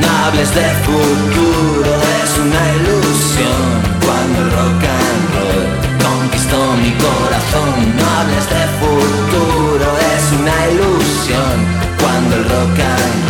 No 0.00 0.08
hables 0.24 0.54
de 0.54 0.68
futuro, 0.86 1.90
es 2.22 2.30
una 2.46 2.62
ilusión. 2.78 3.66
Cuando 4.06 4.38
el 4.40 4.50
rock 4.50 4.82
and 5.02 5.24
roll 5.36 5.66
conquistó 6.08 6.58
mi 6.82 6.92
corazón. 7.06 7.74
No 7.98 8.04
hables 8.16 8.46
de 8.54 8.64
futuro, 8.80 9.86
es 10.14 10.24
una 10.40 10.56
ilusión. 10.72 11.54
Cuando 12.00 12.36
el 12.36 12.44
rock 12.44 12.78
and 12.80 13.14
roll 13.16 13.21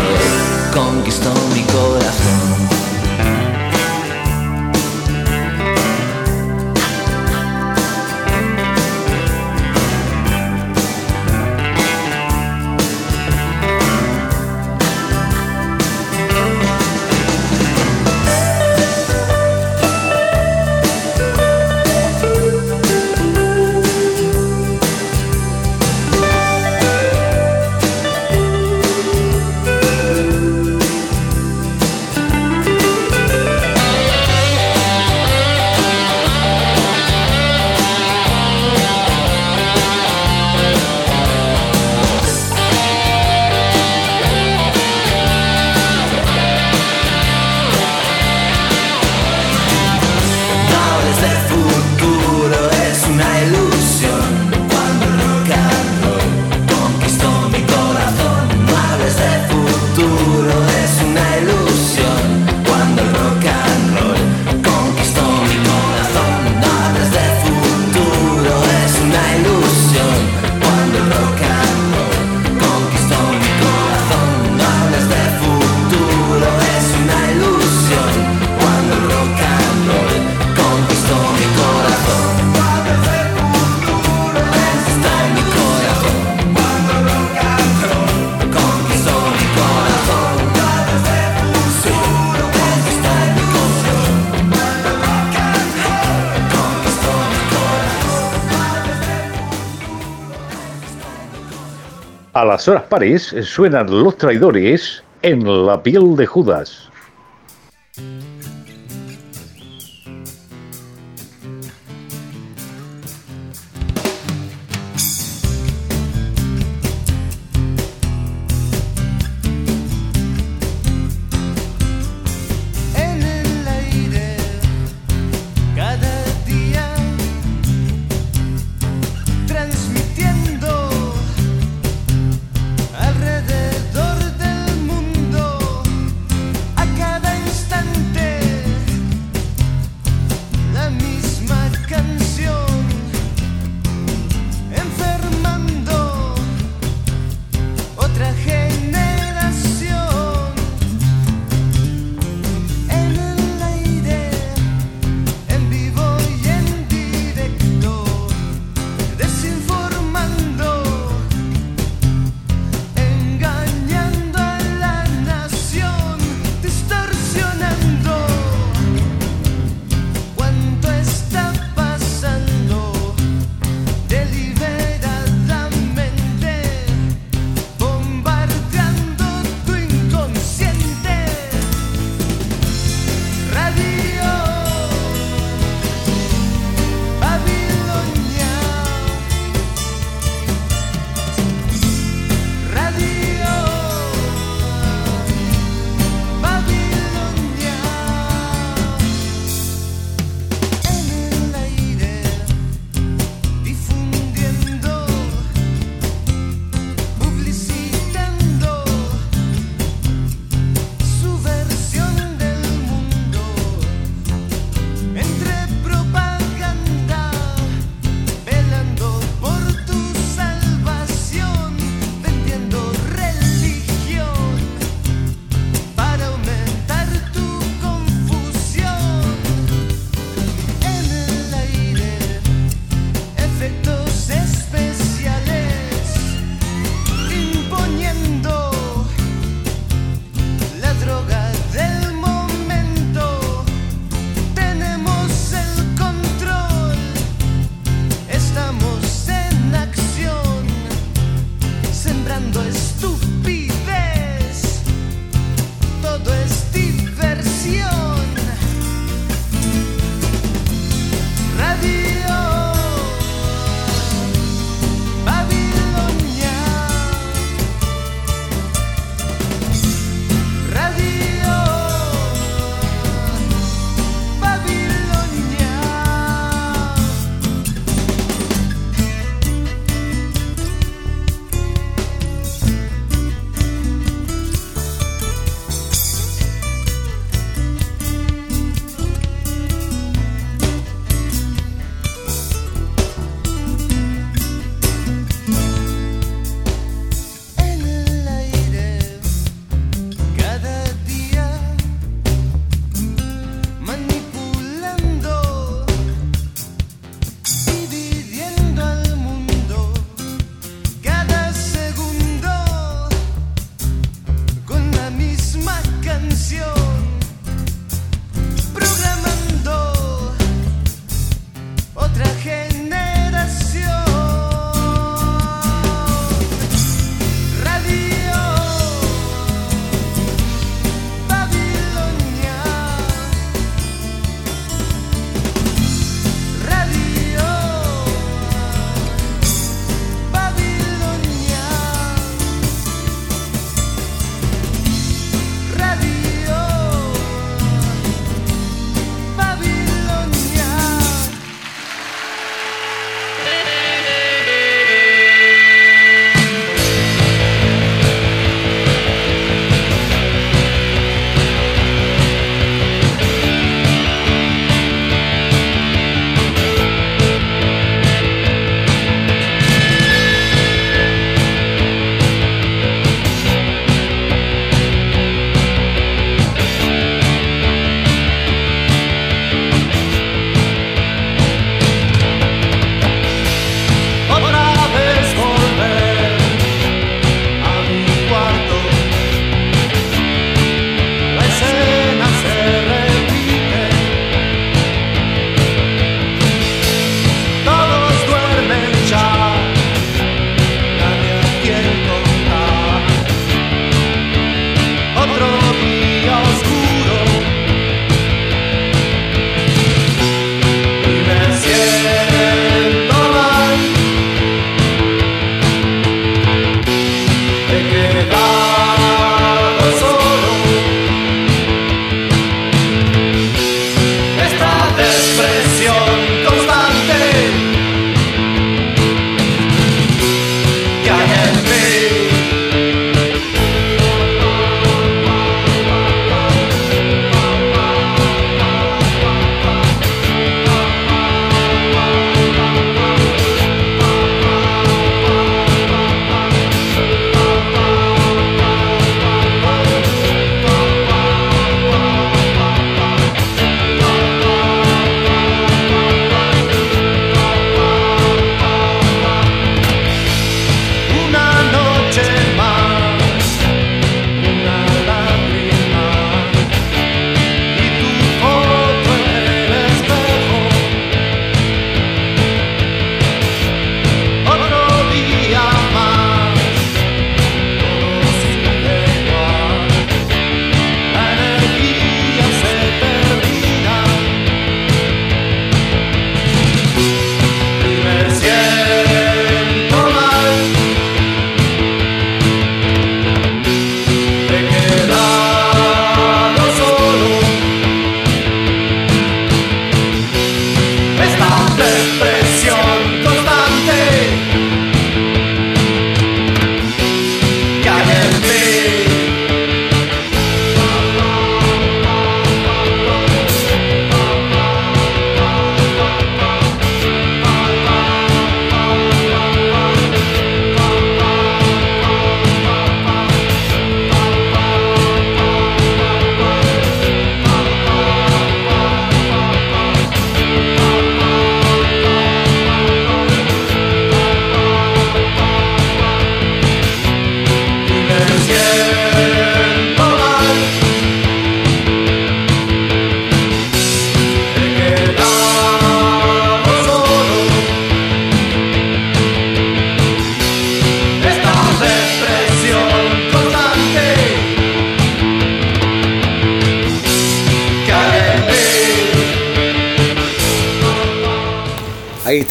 las 102.63 102.69
horas 102.69 102.85
pares 102.85 103.35
suenan 103.43 104.05
los 104.05 104.17
traidores 104.17 105.03
en 105.23 105.67
la 105.67 105.83
piel 105.83 106.15
de 106.15 106.27
Judas. 106.27 106.92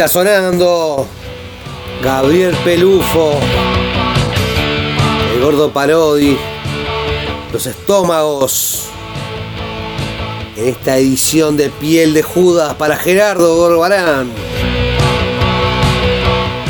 Sonando 0.07 1.05
Gabriel 2.03 2.55
Pelufo, 2.63 3.33
el 5.33 5.41
gordo 5.41 5.71
Parodi, 5.71 6.37
los 7.53 7.65
estómagos. 7.65 8.87
En 10.57 10.69
esta 10.69 10.97
edición 10.97 11.57
de 11.57 11.69
Piel 11.69 12.13
de 12.13 12.23
Judas 12.23 12.75
para 12.75 12.97
Gerardo 12.97 13.55
Gorbarán. 13.55 14.31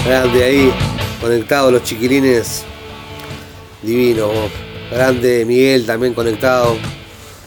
Grande 0.05 0.43
ahí, 0.43 0.73
conectados 1.19 1.71
los 1.71 1.83
chiquilines. 1.83 2.63
Divino. 3.81 4.29
Grande 4.91 5.45
Miguel 5.45 5.85
también 5.85 6.13
conectado. 6.13 6.75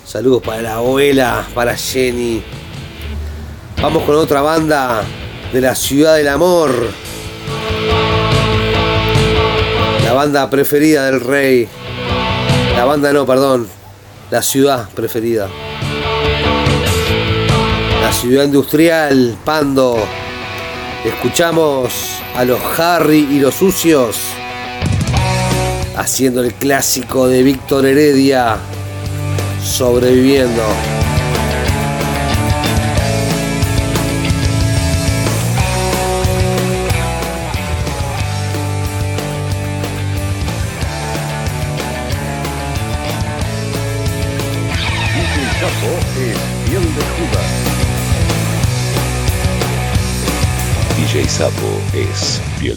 Saludos 0.05 0.43
para 0.43 0.63
la 0.63 0.75
abuela, 0.77 1.47
para 1.55 1.77
Jenny. 1.77 2.43
Vamos 3.81 4.03
con 4.05 4.17
otra 4.17 4.41
banda 4.41 5.05
de 5.55 5.61
la 5.61 5.77
ciudad 5.77 6.17
del 6.17 6.27
amor. 6.27 6.91
La 10.03 10.13
banda 10.13 10.51
preferida 10.51 11.07
del 11.07 11.21
rey. 11.21 11.69
La 12.75 12.85
banda 12.85 13.13
no, 13.13 13.25
perdón. 13.25 13.69
La 14.33 14.43
ciudad 14.43 14.89
preferida. 14.93 15.49
La 18.03 18.13
ciudad 18.13 18.45
industrial, 18.47 19.39
Pando. 19.45 19.97
Escuchamos 21.05 21.93
a 22.35 22.45
los 22.45 22.59
Harry 22.77 23.29
y 23.31 23.39
los 23.39 23.55
sucios 23.55 24.17
haciendo 25.97 26.43
el 26.43 26.53
clásico 26.55 27.29
de 27.29 27.45
Víctor 27.45 27.87
Heredia, 27.87 28.57
sobreviviendo. 29.63 30.94
Me 52.65 52.71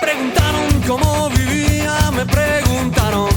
preguntaron 0.00 0.82
cómo 0.88 1.30
vivía, 1.30 2.10
me 2.10 2.26
preguntaron. 2.26 3.28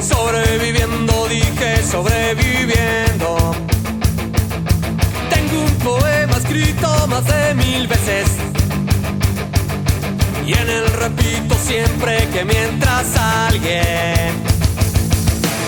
Sobreviviendo, 0.00 1.28
dije 1.28 1.82
sobreviviendo. 1.84 3.36
Tengo 5.28 5.60
un 5.64 5.74
poema 5.84 6.38
escrito 6.38 7.06
más 7.08 7.26
de 7.26 7.54
mil 7.56 7.86
veces. 7.86 8.28
Y 10.46 10.54
en 10.54 10.70
él 10.70 10.86
repito 10.98 11.54
siempre 11.62 12.26
que 12.32 12.46
mientras 12.46 13.14
alguien 13.18 14.32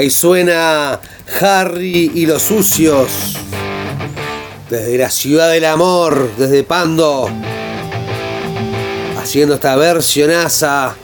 Ahí 0.00 0.08
suena 0.08 0.98
Harry 1.42 2.10
y 2.14 2.24
los 2.24 2.40
sucios. 2.40 3.36
Desde 4.70 4.96
la 4.96 5.10
ciudad 5.10 5.50
del 5.50 5.66
amor, 5.66 6.30
desde 6.38 6.64
Pando. 6.64 7.28
Haciendo 9.20 9.56
esta 9.56 9.76
versionaza 9.76 10.96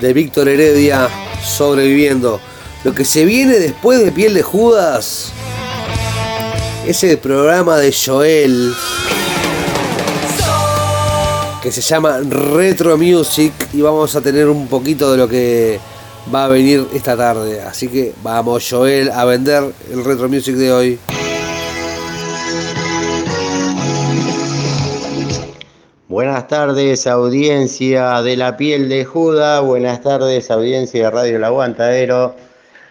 de 0.00 0.14
Víctor 0.14 0.48
Heredia 0.48 1.10
sobreviviendo. 1.44 2.40
Lo 2.84 2.94
que 2.94 3.04
se 3.04 3.26
viene 3.26 3.58
después 3.58 4.02
de 4.02 4.12
Piel 4.12 4.32
de 4.32 4.44
Judas 4.44 5.32
es 6.86 7.04
el 7.04 7.18
programa 7.18 7.76
de 7.76 7.92
Joel 7.92 8.74
que 11.62 11.70
se 11.70 11.82
llama 11.82 12.20
Retro 12.20 12.96
Music 12.96 13.52
y 13.74 13.82
vamos 13.82 14.16
a 14.16 14.22
tener 14.22 14.48
un 14.48 14.68
poquito 14.68 15.12
de 15.12 15.18
lo 15.18 15.28
que 15.28 15.78
va 16.32 16.44
a 16.44 16.48
venir 16.48 16.86
esta 16.94 17.16
tarde. 17.16 17.60
Así 17.60 17.88
que 17.88 18.12
vamos 18.22 18.66
Joel 18.68 19.10
a 19.10 19.24
vender 19.24 19.72
el 19.92 20.04
Retro 20.04 20.28
Music 20.28 20.54
de 20.54 20.72
hoy. 20.72 20.98
Buenas 26.08 26.48
tardes, 26.48 27.06
audiencia 27.06 28.20
de 28.22 28.36
la 28.36 28.56
piel 28.56 28.88
de 28.88 29.04
Juda. 29.04 29.60
Buenas 29.60 30.02
tardes, 30.02 30.50
audiencia 30.50 31.04
de 31.04 31.10
Radio 31.10 31.36
El 31.36 31.44
Aguantadero. 31.44 32.34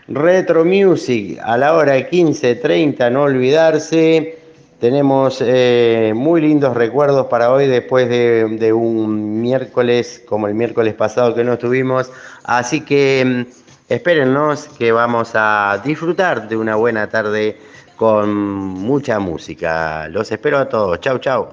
Retro 0.07 0.65
Music 0.65 1.37
a 1.43 1.57
la 1.57 1.73
hora 1.75 2.09
15.30, 2.09 3.11
no 3.11 3.23
olvidarse. 3.23 4.38
Tenemos 4.79 5.43
eh, 5.45 6.13
muy 6.15 6.39
lindos 6.39 6.73
recuerdos 6.73 7.27
para 7.27 7.51
hoy 7.51 7.67
después 7.67 8.07
de, 8.07 8.71
un 8.71 9.41
miércoles 9.41 10.23
como 10.25 10.47
el 10.47 10.53
miércoles 10.55 10.93
pasado 10.93 11.35
que 11.35 11.43
no 11.43 11.53
estuvimos. 11.53 12.09
Así 12.45 12.81
que 12.81 13.45
mm, 13.47 13.91
espérennos 13.93 14.69
que 14.77 14.93
vamos 14.93 15.31
a 15.33 15.81
disfrutar 15.83 16.47
de 16.47 16.55
una 16.55 16.75
buena 16.75 17.07
tarde 17.09 17.57
con 17.97 18.33
mucha 18.33 19.19
música. 19.19 20.07
Los 20.07 20.31
espero 20.31 20.57
a 20.57 20.69
todos. 20.69 20.97
Chau, 21.01 21.19
chau. 21.19 21.49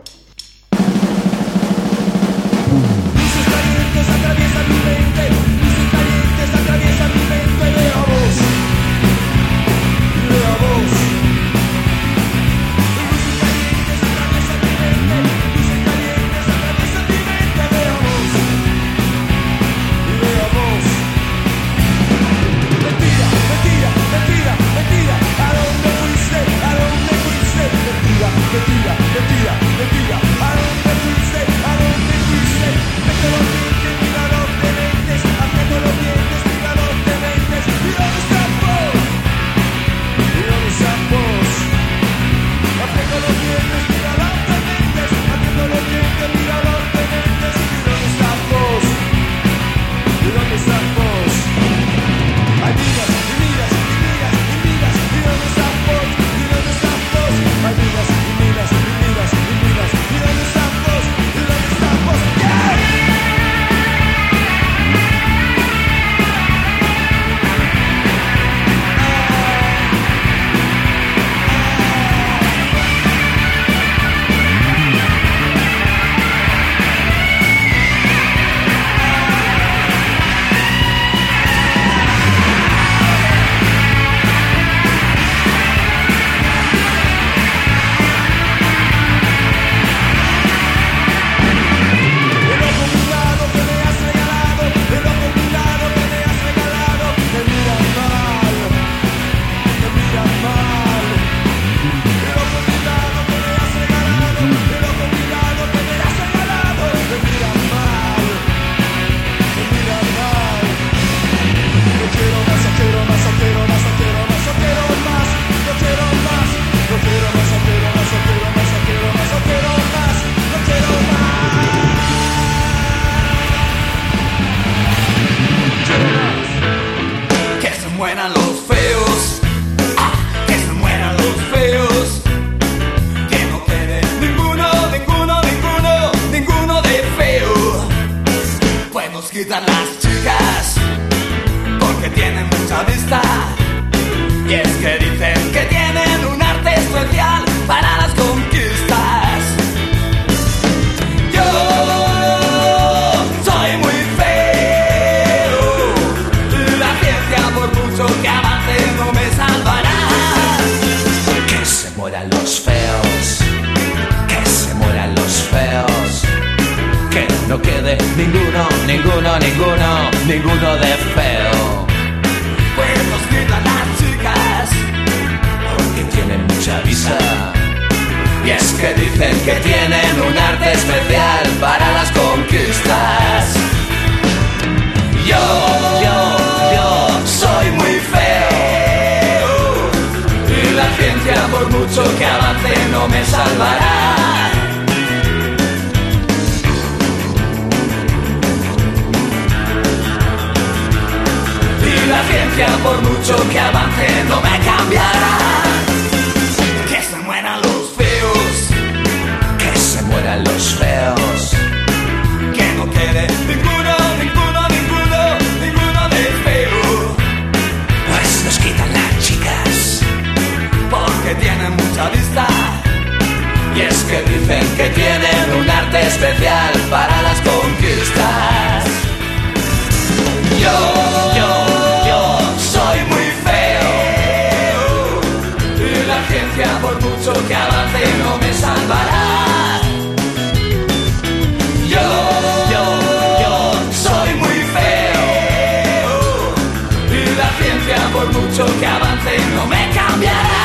Por 248.17 248.33
mucho 248.33 248.65
que 248.81 248.87
avance, 248.87 249.39
no 249.55 249.67
me 249.67 249.91
cambiará. 249.95 250.57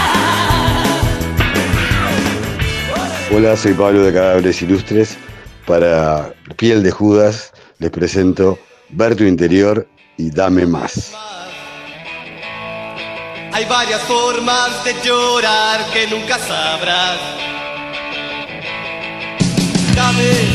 Hola, 3.34 3.58
soy 3.58 3.74
Pablo 3.74 4.04
de 4.04 4.14
Cadáveres 4.14 4.62
Ilustres. 4.62 5.18
Para 5.66 6.34
Piel 6.58 6.82
de 6.82 6.92
Judas 6.92 7.52
les 7.80 7.92
presento 7.92 8.58
Ver 8.90 9.16
tu 9.16 9.24
interior 9.24 9.88
y 10.18 10.32
Dame 10.32 10.66
más. 10.66 11.14
Hay 13.54 13.66
varias 13.66 14.02
formas 14.02 14.84
de 14.86 14.94
llorar 15.04 15.86
que 15.92 16.08
nunca 16.08 16.40
sabrás. 16.40 17.20
Dame 19.96 20.51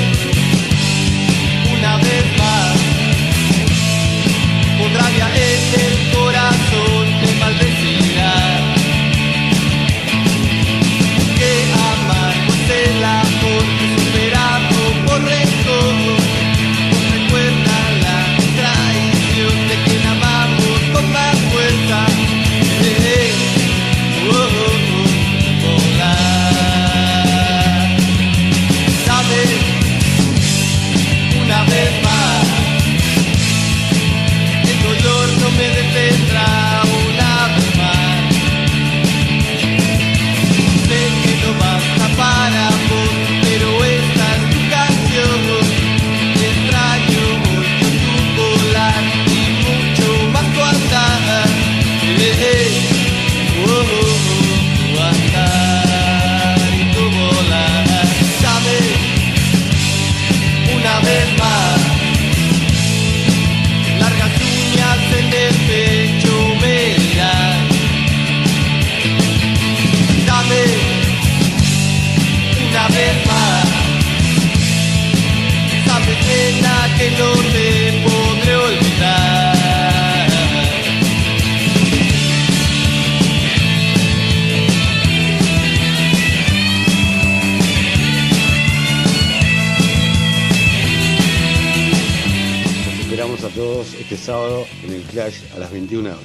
todos 93.56 93.94
este 93.94 94.18
sábado 94.18 94.66
en 94.84 94.92
el 94.92 95.02
Clash 95.04 95.36
a 95.54 95.58
las 95.58 95.72
21 95.72 96.10
horas. 96.10 96.20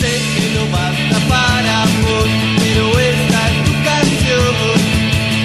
Sé 0.00 0.12
que 0.34 0.46
no 0.54 0.64
basta 0.72 1.18
para 1.28 1.84
vos, 2.00 2.28
pero 2.58 2.98
esta 2.98 3.50
es 3.50 3.64
tu 3.66 3.72
canción. 3.84 4.54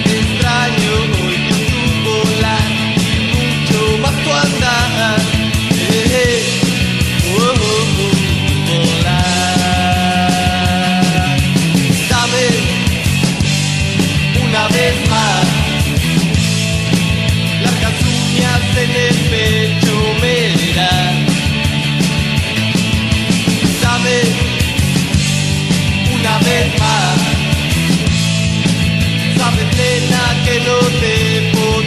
Extraño 0.06 0.92
hoy 1.22 1.36
tu 1.50 1.60
volar 2.08 2.68
y 2.96 3.08
mucho 3.36 3.98
más 3.98 4.14
tu 4.24 4.30
andar. 4.32 5.20
Eh, 5.72 6.06
eh, 6.10 6.59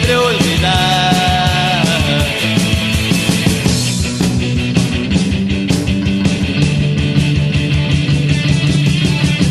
podré 0.04 0.16
olvidar. 0.16 1.84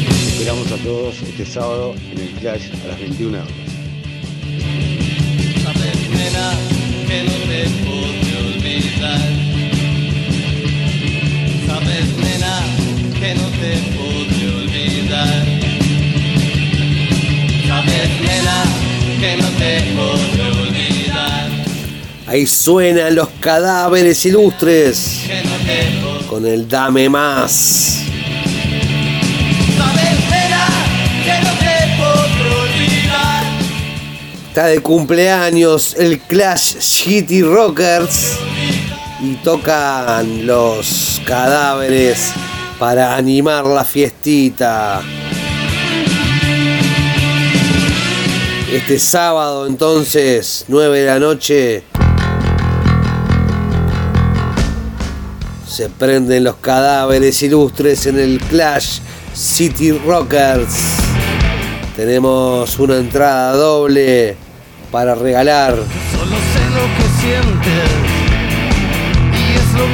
Los 0.08 0.22
esperamos 0.28 0.72
a 0.72 0.78
todos 0.78 1.22
este 1.24 1.46
sábado 1.46 1.96
en 2.12 2.20
el 2.20 2.30
Clash 2.40 2.70
a 2.84 2.88
las 2.88 3.00
21 3.00 3.38
horas. 3.38 3.50
Sabes, 5.64 6.10
nena, 6.10 6.52
que 7.08 7.24
no 7.24 7.36
te 7.50 7.62
podré 7.84 8.34
olvidar. 8.54 9.22
Sabes, 11.68 12.08
nena, 12.18 12.54
que 13.20 13.36
no 13.36 13.48
te 13.60 13.72
podré 13.96 14.46
olvidar. 14.56 15.46
Sabes, 17.68 18.10
nena, 18.22 18.93
que 19.24 19.38
no 19.38 19.48
te 19.52 19.82
podré 19.96 20.52
olvidar. 20.52 21.50
Ahí 22.28 22.46
suenan 22.46 23.16
los 23.16 23.30
cadáveres 23.40 24.26
ilustres 24.26 25.22
no 25.46 26.28
con 26.28 26.46
el 26.46 26.68
Dame 26.68 27.08
más. 27.08 28.00
Está 34.50 34.68
de 34.68 34.82
cumpleaños 34.82 35.96
el 35.98 36.20
Clash 36.20 36.76
City 36.80 37.42
Rockers 37.42 38.38
y 39.22 39.36
tocan 39.36 40.46
los 40.46 41.22
cadáveres 41.26 42.34
para 42.78 43.16
animar 43.16 43.66
la 43.66 43.84
fiestita. 43.86 45.02
Este 48.74 48.98
sábado 48.98 49.68
entonces, 49.68 50.66
9 50.68 51.02
de 51.02 51.06
la 51.06 51.20
noche, 51.20 51.84
se 55.68 55.90
prenden 55.90 56.44
los 56.44 56.56
cadáveres 56.56 57.40
ilustres 57.44 58.08
en 58.08 58.18
el 58.18 58.40
Clash 58.40 58.98
City 59.36 59.92
Rockers. 59.92 60.74
Tenemos 61.96 62.80
una 62.80 62.98
entrada 62.98 63.54
doble 63.54 64.36
para 64.92 65.14
regalar. 65.14 65.76
Solo 65.76 66.36
sé 66.36 66.64
lo 66.74 66.86
que 66.98 67.06
sientes 67.22 67.90
y 69.38 69.54
es 69.56 69.74
lo 69.78 69.86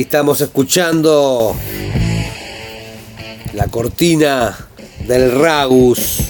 Estamos 0.00 0.40
escuchando 0.40 1.54
la 3.52 3.66
cortina 3.66 4.66
del 5.06 5.38
Ragus. 5.38 6.20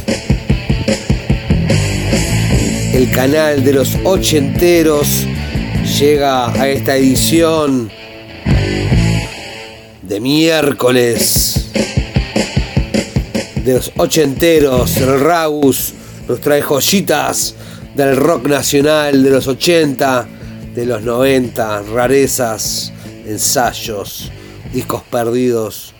El 2.92 3.10
canal 3.12 3.62
de 3.62 3.72
los 3.72 3.96
ochenteros 4.02 5.24
llega 5.98 6.50
a 6.50 6.68
esta 6.68 6.96
edición 6.96 7.90
de 10.02 10.20
miércoles 10.20 11.70
de 13.64 13.74
los 13.74 13.92
ochenteros. 13.96 14.96
El 14.96 15.20
Ragus 15.20 15.94
nos 16.28 16.40
trae 16.40 16.60
joyitas 16.60 17.54
del 17.94 18.16
rock 18.16 18.48
nacional 18.48 19.22
de 19.22 19.30
los 19.30 19.46
80, 19.46 20.28
de 20.74 20.86
los 20.86 21.02
90, 21.02 21.82
rarezas, 21.82 22.92
ensayos, 23.30 24.30
discos 24.72 25.02
perdidos. 25.02 25.94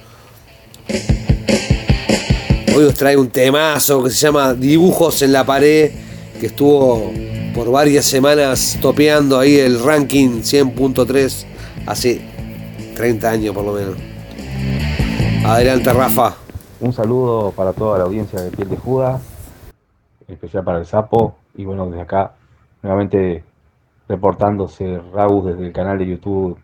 Hoy 2.77 2.85
os 2.85 2.95
trae 2.95 3.17
un 3.17 3.31
temazo 3.31 4.03
que 4.03 4.11
se 4.11 4.27
llama 4.27 4.55
Dibujos 4.55 5.23
en 5.23 5.33
la 5.33 5.45
pared, 5.45 5.93
que 6.39 6.47
estuvo 6.47 7.13
por 7.55 7.71
varias 7.71 8.05
semanas 8.05 8.79
topeando 8.81 9.39
ahí 9.39 9.59
el 9.59 9.83
ranking 9.83 10.41
100.3 10.41 11.47
hace 11.87 12.21
30 12.97 13.31
años 13.31 13.55
por 13.55 13.65
lo 13.65 13.73
menos. 13.73 13.97
Adelante 15.45 15.93
Rafa. 15.93 16.35
Un 16.81 16.93
saludo 16.93 17.53
para 17.53 17.73
toda 17.73 17.99
la 17.99 18.05
audiencia 18.05 18.41
de 18.41 18.51
Piel 18.51 18.69
de 18.71 18.77
Judas, 18.77 19.21
en 20.27 20.35
especial 20.35 20.65
para 20.65 20.79
el 20.79 20.87
Sapo. 20.87 21.37
Y 21.57 21.65
bueno, 21.65 21.87
desde 21.87 22.03
acá, 22.03 22.33
nuevamente 22.83 23.45
reportándose 24.09 25.01
Raúl 25.13 25.47
desde 25.47 25.67
el 25.67 25.73
canal 25.73 25.99
de 25.99 26.07
YouTube 26.07 26.59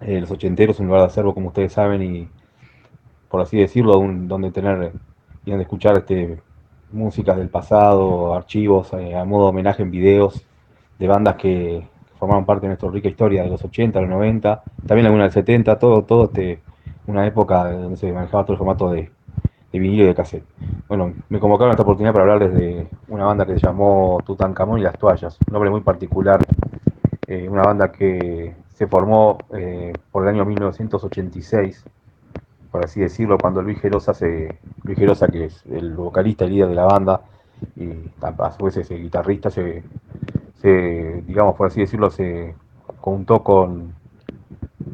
eh, 0.00 0.20
Los 0.20 0.30
Ochenteros, 0.30 0.80
un 0.80 0.86
lugar 0.86 1.02
de 1.02 1.06
acervo, 1.08 1.34
como 1.34 1.48
ustedes 1.48 1.72
saben, 1.72 2.02
y 2.02 2.28
por 3.28 3.40
así 3.40 3.58
decirlo, 3.58 3.98
un- 3.98 4.28
donde 4.28 4.50
tener 4.50 4.92
y 5.44 5.50
donde 5.50 5.62
escuchar 5.64 5.96
este, 5.98 6.40
músicas 6.92 7.36
del 7.36 7.48
pasado, 7.48 8.34
archivos, 8.34 8.92
eh, 8.94 9.16
a 9.16 9.24
modo 9.24 9.44
de 9.44 9.50
homenaje 9.50 9.82
en 9.82 9.90
videos 9.90 10.44
de 10.98 11.08
bandas 11.08 11.36
que 11.36 11.82
formaron 12.18 12.44
parte 12.44 12.62
de 12.62 12.68
nuestra 12.68 12.90
rica 12.90 13.08
historia 13.08 13.42
de 13.44 13.50
los 13.50 13.64
80, 13.64 14.00
los 14.00 14.10
90, 14.10 14.62
también 14.86 15.06
alguna 15.06 15.24
del 15.24 15.32
70, 15.32 15.78
todo, 15.78 16.02
todo 16.04 16.24
este, 16.24 16.60
una 17.06 17.26
época 17.26 17.70
donde 17.72 17.96
se 17.96 18.12
manejaba 18.12 18.44
todo 18.44 18.52
el 18.54 18.58
formato 18.58 18.90
de, 18.90 19.10
vinilo 19.72 20.04
y 20.04 20.06
de 20.08 20.14
cassette. 20.14 20.44
Bueno, 20.88 21.14
me 21.28 21.38
convocaron 21.40 21.70
a 21.70 21.72
esta 21.72 21.82
oportunidad 21.82 22.12
para 22.12 22.24
hablarles 22.24 22.54
de 22.54 22.86
una 23.08 23.24
banda 23.26 23.46
que 23.46 23.54
se 23.54 23.60
llamó 23.60 24.20
Tutankamón 24.26 24.78
y 24.80 24.82
las 24.82 24.98
toallas, 24.98 25.38
un 25.46 25.52
nombre 25.52 25.70
muy 25.70 25.80
particular, 25.80 26.40
eh, 27.26 27.48
una 27.48 27.62
banda 27.62 27.92
que 27.92 28.54
se 28.80 28.86
formó 28.86 29.36
eh, 29.52 29.92
por 30.10 30.22
el 30.22 30.30
año 30.30 30.46
1986, 30.46 31.84
por 32.72 32.82
así 32.82 33.00
decirlo, 33.00 33.36
cuando 33.36 33.60
Luis 33.60 33.78
Gerosa, 33.78 34.14
se, 34.14 34.58
Luis 34.84 34.98
Gerosa 34.98 35.28
que 35.28 35.44
es 35.44 35.66
el 35.66 35.94
vocalista 35.94 36.46
líder 36.46 36.68
de 36.68 36.76
la 36.76 36.86
banda, 36.86 37.20
y 37.76 37.90
a 38.22 38.52
su 38.52 38.64
vez 38.64 38.78
ese 38.78 38.94
guitarrista, 38.94 39.50
se, 39.50 39.82
se, 40.62 41.22
digamos, 41.26 41.56
por 41.56 41.66
así 41.66 41.80
decirlo, 41.80 42.08
se 42.08 42.54
juntó 43.00 43.44
con, 43.44 43.92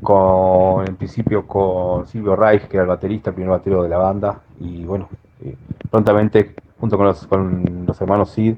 con, 0.03 0.89
en 0.89 0.97
principio 0.97 1.47
con 1.47 2.09
Silvio 2.09 2.35
Reich, 2.35 2.67
que 2.67 2.79
era 2.79 2.83
el 2.83 2.89
baterista, 2.89 3.31
el 3.31 3.37
primer 3.37 3.53
batero 3.53 3.85
de 3.85 3.89
la 3.89 3.99
banda, 3.99 4.41
y 4.59 4.85
bueno, 4.85 5.09
eh, 5.45 5.55
prontamente, 5.93 6.57
junto 6.81 6.97
con 6.97 7.07
los, 7.07 7.25
con 7.29 7.85
los 7.87 8.01
hermanos 8.01 8.31
Sid, 8.31 8.57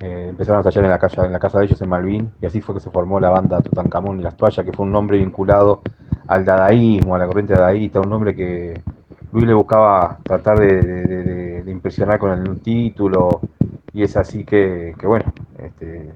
eh, 0.00 0.26
empezaron 0.30 0.58
a 0.58 0.60
ensayar 0.60 0.84
en 0.84 0.90
la, 0.90 0.98
casa, 0.98 1.26
en 1.26 1.32
la 1.32 1.38
casa 1.38 1.58
de 1.58 1.66
ellos 1.66 1.80
en 1.82 1.88
Malvin, 1.88 2.30
y 2.40 2.46
así 2.46 2.60
fue 2.60 2.74
que 2.74 2.80
se 2.80 2.90
formó 2.90 3.20
la 3.20 3.30
banda 3.30 3.60
Tutankamón 3.60 4.20
y 4.20 4.22
las 4.22 4.36
toallas, 4.36 4.64
que 4.64 4.72
fue 4.72 4.86
un 4.86 4.92
nombre 4.92 5.18
vinculado 5.18 5.82
al 6.26 6.44
dadaísmo, 6.44 7.14
a 7.14 7.18
la 7.18 7.26
corriente 7.26 7.54
dadaísta, 7.54 8.00
un 8.00 8.10
nombre 8.10 8.34
que 8.34 8.80
Luis 9.32 9.46
le 9.46 9.54
buscaba 9.54 10.18
tratar 10.22 10.58
de, 10.58 10.80
de- 10.82 11.02
de- 11.04 11.24
de- 11.24 11.62
de 11.64 11.70
impresionar 11.70 12.18
con 12.18 12.30
el 12.32 12.60
título, 12.60 13.40
y 13.92 14.02
es 14.02 14.16
así 14.16 14.44
que, 14.44 14.94
bueno, 15.02 15.32
este, 15.58 16.10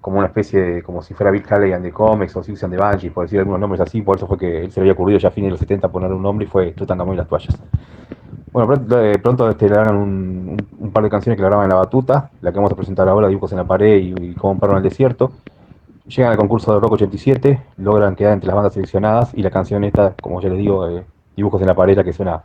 como 0.00 0.18
una 0.18 0.26
especie 0.28 0.60
de, 0.60 0.82
como 0.82 1.02
si 1.02 1.14
fuera 1.14 1.30
Bill 1.30 1.44
Haley 1.48 1.72
and 1.72 1.84
the 1.84 1.92
Comics 1.92 2.36
o 2.36 2.42
Six 2.42 2.62
and 2.64 2.72
the 2.74 2.78
Banshees, 2.80 3.12
por 3.12 3.24
decir 3.24 3.38
algunos 3.38 3.60
nombres 3.60 3.80
así, 3.80 4.02
por 4.02 4.16
eso 4.16 4.26
fue 4.26 4.36
que 4.38 4.62
él 4.64 4.70
se 4.72 4.80
le 4.80 4.84
había 4.84 4.92
ocurrido 4.94 5.18
ya 5.18 5.28
a 5.28 5.30
fines 5.30 5.48
de 5.48 5.52
los 5.52 5.60
70 5.60 5.88
poner 5.88 6.12
un 6.12 6.22
nombre 6.22 6.44
y 6.46 6.48
fue 6.48 6.72
Tutankamón 6.72 7.14
y 7.14 7.18
las 7.18 7.28
toallas. 7.28 7.56
Bueno, 8.52 8.66
pronto, 8.68 9.02
eh, 9.02 9.18
pronto 9.18 9.48
este, 9.48 9.68
le 9.68 9.76
hagan 9.76 9.96
un, 9.96 10.90
par 10.92 11.02
de 11.02 11.08
canciones 11.08 11.36
que 11.38 11.42
la 11.42 11.48
graban 11.48 11.64
en 11.64 11.70
la 11.70 11.76
batuta, 11.76 12.30
la 12.42 12.52
que 12.52 12.56
vamos 12.56 12.70
a 12.72 12.76
presentar 12.76 13.08
ahora, 13.08 13.28
Dibujos 13.28 13.50
en 13.52 13.58
la 13.58 13.64
pared 13.64 13.96
y, 13.96 14.14
y 14.30 14.34
Como 14.34 14.52
un 14.52 14.60
perro 14.60 14.72
en 14.72 14.78
el 14.78 14.82
desierto. 14.82 15.32
Llegan 16.06 16.32
al 16.32 16.36
concurso 16.36 16.74
de 16.74 16.80
Rock 16.80 16.92
87, 16.92 17.62
logran 17.78 18.14
quedar 18.14 18.34
entre 18.34 18.48
las 18.48 18.56
bandas 18.56 18.74
seleccionadas 18.74 19.32
y 19.34 19.42
la 19.42 19.50
canción 19.50 19.84
esta, 19.84 20.14
como 20.20 20.40
ya 20.42 20.50
les 20.50 20.58
digo, 20.58 20.86
Dibujos 21.34 21.62
en 21.62 21.68
la 21.68 21.74
pared, 21.74 21.96
la 21.96 22.04
que 22.04 22.12
suena, 22.12 22.42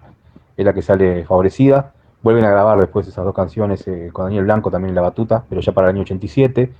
es 0.55 0.65
la 0.65 0.73
que 0.73 0.81
sale 0.81 1.25
favorecida. 1.25 1.91
Vuelven 2.23 2.45
a 2.45 2.49
grabar 2.51 2.79
después 2.79 3.05
esas 3.07 3.25
dos 3.25 3.35
canciones 3.35 3.85
eh, 3.87 4.09
con 4.13 4.25
Daniel 4.25 4.45
Blanco 4.45 4.71
también 4.71 4.89
en 4.89 4.95
la 4.95 5.01
batuta, 5.01 5.43
pero 5.49 5.59
ya 5.59 5.73
para 5.73 5.87
el 5.89 5.95
año 5.95 6.03
87. 6.03 6.71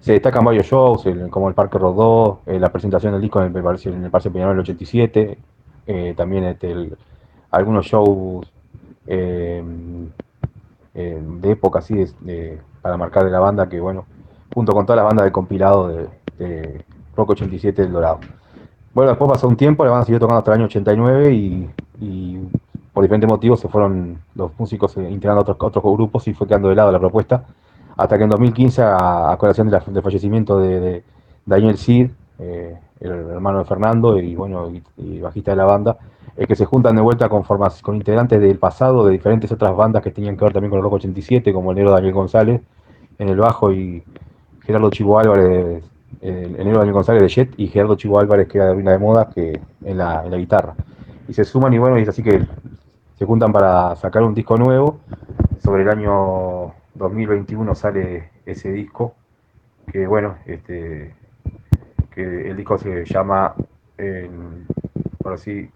Se 0.00 0.12
destacan 0.12 0.44
varios 0.44 0.66
shows, 0.66 1.06
el- 1.06 1.30
como 1.30 1.48
el 1.48 1.54
Parque 1.54 1.78
Rodó, 1.78 2.40
eh, 2.46 2.58
la 2.58 2.70
presentación 2.70 3.12
del 3.12 3.22
disco 3.22 3.40
en 3.40 3.54
el, 3.54 3.56
en 3.56 4.04
el 4.04 4.10
Parque 4.10 4.30
Peñarol 4.30 4.52
en 4.54 4.56
el 4.58 4.62
87, 4.62 5.38
eh, 5.86 6.14
también 6.16 6.44
este, 6.44 6.90
algunos 7.50 7.86
shows 7.86 8.51
eh, 9.06 9.62
eh, 10.94 11.22
de 11.40 11.50
época 11.50 11.78
así 11.80 12.04
para 12.80 12.96
marcar 12.96 13.24
de 13.24 13.30
la 13.30 13.40
banda 13.40 13.68
que 13.68 13.80
bueno, 13.80 14.04
junto 14.52 14.72
con 14.72 14.84
toda 14.86 14.96
la 14.96 15.02
banda 15.04 15.24
de 15.24 15.32
compilado 15.32 15.88
de, 16.38 16.84
Rock 17.14 17.30
87 17.30 17.82
del 17.82 17.92
Dorado. 17.92 18.20
Bueno, 18.94 19.10
después 19.10 19.30
pasó 19.30 19.46
un 19.46 19.56
tiempo, 19.56 19.84
la 19.84 19.90
banda 19.90 20.06
siguió 20.06 20.18
tocando 20.18 20.38
hasta 20.38 20.52
el 20.52 20.58
año 20.58 20.66
89 20.66 21.32
y, 21.32 21.68
por 22.92 23.02
diferentes 23.02 23.28
motivos 23.30 23.60
se 23.60 23.68
fueron 23.68 24.18
los 24.34 24.50
músicos 24.58 24.96
eh, 24.98 25.10
integrando 25.10 25.40
otros, 25.42 25.56
otros 25.60 25.82
grupos 25.94 26.26
y 26.28 26.34
fue 26.34 26.46
quedando 26.46 26.68
de 26.68 26.74
lado 26.74 26.92
la 26.92 26.98
propuesta. 26.98 27.44
Hasta 27.96 28.18
que 28.18 28.24
en 28.24 28.30
2015, 28.30 28.82
a, 28.82 29.32
a 29.32 29.36
colación 29.38 29.68
de 29.68 29.72
la- 29.72 29.84
del 29.86 30.02
fallecimiento 30.02 30.58
de, 30.58 31.02
Daniel 31.46 31.78
Cid, 31.78 32.10
eh, 32.38 32.76
el 33.02 33.30
hermano 33.30 33.60
de 33.60 33.64
Fernando 33.64 34.18
y 34.18 34.34
bueno, 34.34 34.70
y, 34.96 35.20
bajista 35.20 35.52
de 35.52 35.56
la 35.56 35.64
banda, 35.64 35.96
es 36.36 36.46
que 36.46 36.56
se 36.56 36.64
juntan 36.64 36.96
de 36.96 37.02
vuelta 37.02 37.28
con, 37.28 37.44
formas, 37.44 37.82
con 37.82 37.96
integrantes 37.96 38.40
del 38.40 38.58
pasado 38.58 39.04
de 39.04 39.12
diferentes 39.12 39.50
otras 39.52 39.74
bandas 39.76 40.02
que 40.02 40.10
tenían 40.10 40.36
que 40.36 40.44
ver 40.44 40.52
también 40.52 40.70
con 40.70 40.78
el 40.78 40.82
Rock 40.82 40.94
87, 40.94 41.52
como 41.52 41.70
el 41.70 41.76
negro 41.76 41.92
Daniel 41.92 42.14
González 42.14 42.60
en 43.18 43.28
el 43.28 43.36
bajo 43.36 43.72
y 43.72 44.02
Gerardo 44.62 44.90
Chivo 44.90 45.18
Álvarez, 45.18 45.84
el, 46.20 46.34
el 46.34 46.64
negro 46.64 46.78
Daniel 46.78 46.94
González 46.94 47.22
de 47.22 47.28
Jet 47.28 47.54
y 47.56 47.68
Gerardo 47.68 47.96
Chivo 47.96 48.18
Álvarez, 48.18 48.48
que 48.48 48.58
era 48.58 48.68
de 48.68 48.74
Ruina 48.74 48.92
de 48.92 48.98
Moda, 48.98 49.28
que 49.28 49.60
en 49.84 49.98
la, 49.98 50.24
en 50.24 50.30
la 50.30 50.36
guitarra. 50.36 50.74
Y 51.28 51.34
se 51.34 51.44
suman 51.44 51.72
y 51.72 51.78
bueno, 51.78 51.98
y 51.98 52.02
es 52.02 52.08
así 52.08 52.22
que 52.22 52.42
se 53.18 53.26
juntan 53.26 53.52
para 53.52 53.94
sacar 53.96 54.22
un 54.22 54.34
disco 54.34 54.56
nuevo. 54.56 54.98
Sobre 55.62 55.82
el 55.82 55.90
año 55.90 56.72
2021 56.94 57.74
sale 57.74 58.30
ese 58.46 58.72
disco, 58.72 59.14
que 59.92 60.06
bueno, 60.06 60.36
este, 60.46 61.14
que 62.14 62.50
el 62.50 62.56
disco 62.56 62.78
se 62.78 63.04
llama, 63.04 63.54
eh, 63.98 64.30
así, 65.24 65.70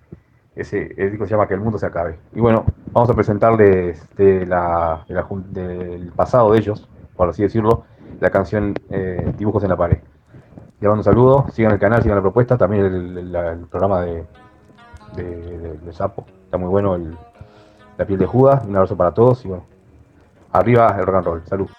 ese, 0.55 0.95
el 0.97 1.11
disco 1.11 1.27
se 1.27 1.33
llama 1.33 1.47
Que 1.47 1.55
el 1.55 1.61
mundo 1.61 1.79
se 1.79 1.87
acabe. 1.87 2.19
Y 2.35 2.41
bueno, 2.41 2.65
vamos 2.93 3.11
a 3.11 3.15
presentarles 3.15 4.09
de 4.17 4.47
la, 4.47 5.05
del 5.49 6.13
pasado 6.15 6.53
de 6.53 6.59
ellos, 6.59 6.89
por 7.17 7.29
así 7.29 7.43
decirlo, 7.43 7.85
la 8.21 8.31
canción 8.31 8.75
eh, 8.91 9.33
Dibujos 9.37 9.63
en 9.65 9.71
la 9.71 9.77
pared. 9.77 9.99
Les 10.81 10.89
mando 10.89 11.01
un 11.01 11.05
saludo, 11.05 11.47
sigan 11.53 11.73
el 11.73 11.79
canal, 11.79 12.03
sigan 12.03 12.17
la 12.17 12.23
propuesta, 12.23 12.59
también 12.59 12.85
el, 12.85 13.67
programa 13.71 14.03
de, 14.03 14.27
de, 15.17 15.93
Sapo, 15.93 16.27
está 16.45 16.59
muy 16.59 16.69
bueno, 16.69 16.99
la 17.97 18.07
piel 18.07 18.19
de 18.19 18.27
Judas, 18.27 18.65
un 18.67 18.77
abrazo 18.77 18.97
para 18.97 19.13
todos 19.13 19.43
y 19.47 19.49
bueno, 19.49 19.65
arriba 20.53 20.95
el 20.99 21.07
rock 21.07 21.17
and 21.17 21.27
roll, 21.27 21.43
salud. 21.47 21.76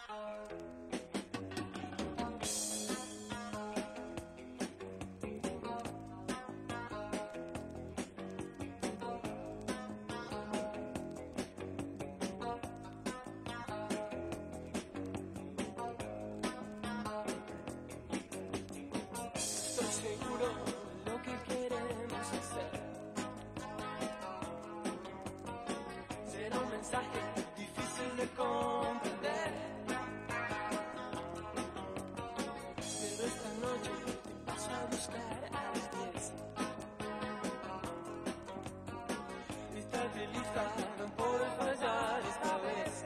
No 40.58 41.06
puedo 41.16 41.46
fallar 41.60 42.22
esta 42.26 42.58
vez. 42.58 43.06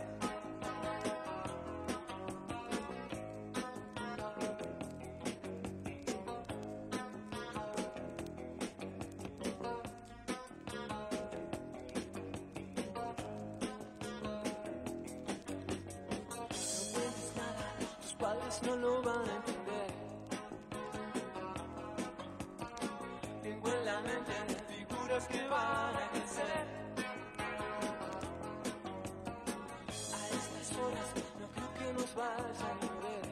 No 16.30 16.48
cuentes 16.95 17.34
nada, 17.36 17.65
tus 18.02 18.14
padres 18.14 18.61
no 18.64 18.76
lo 18.78 19.02
van 19.02 19.30
a 19.30 19.36
entender. 19.36 19.91
Tengo 23.44 23.68
en 23.68 23.86
la 23.86 23.99
mente 23.99 24.32
figuras 24.69 25.28
que 25.28 25.48
van 25.49 25.95
a 25.98 26.10
crecer. 26.11 26.70
Creo 32.22 32.35
que 32.35 32.43
nos 32.43 32.60
vayan 32.61 32.89
a 32.89 32.99
ver. 33.02 33.26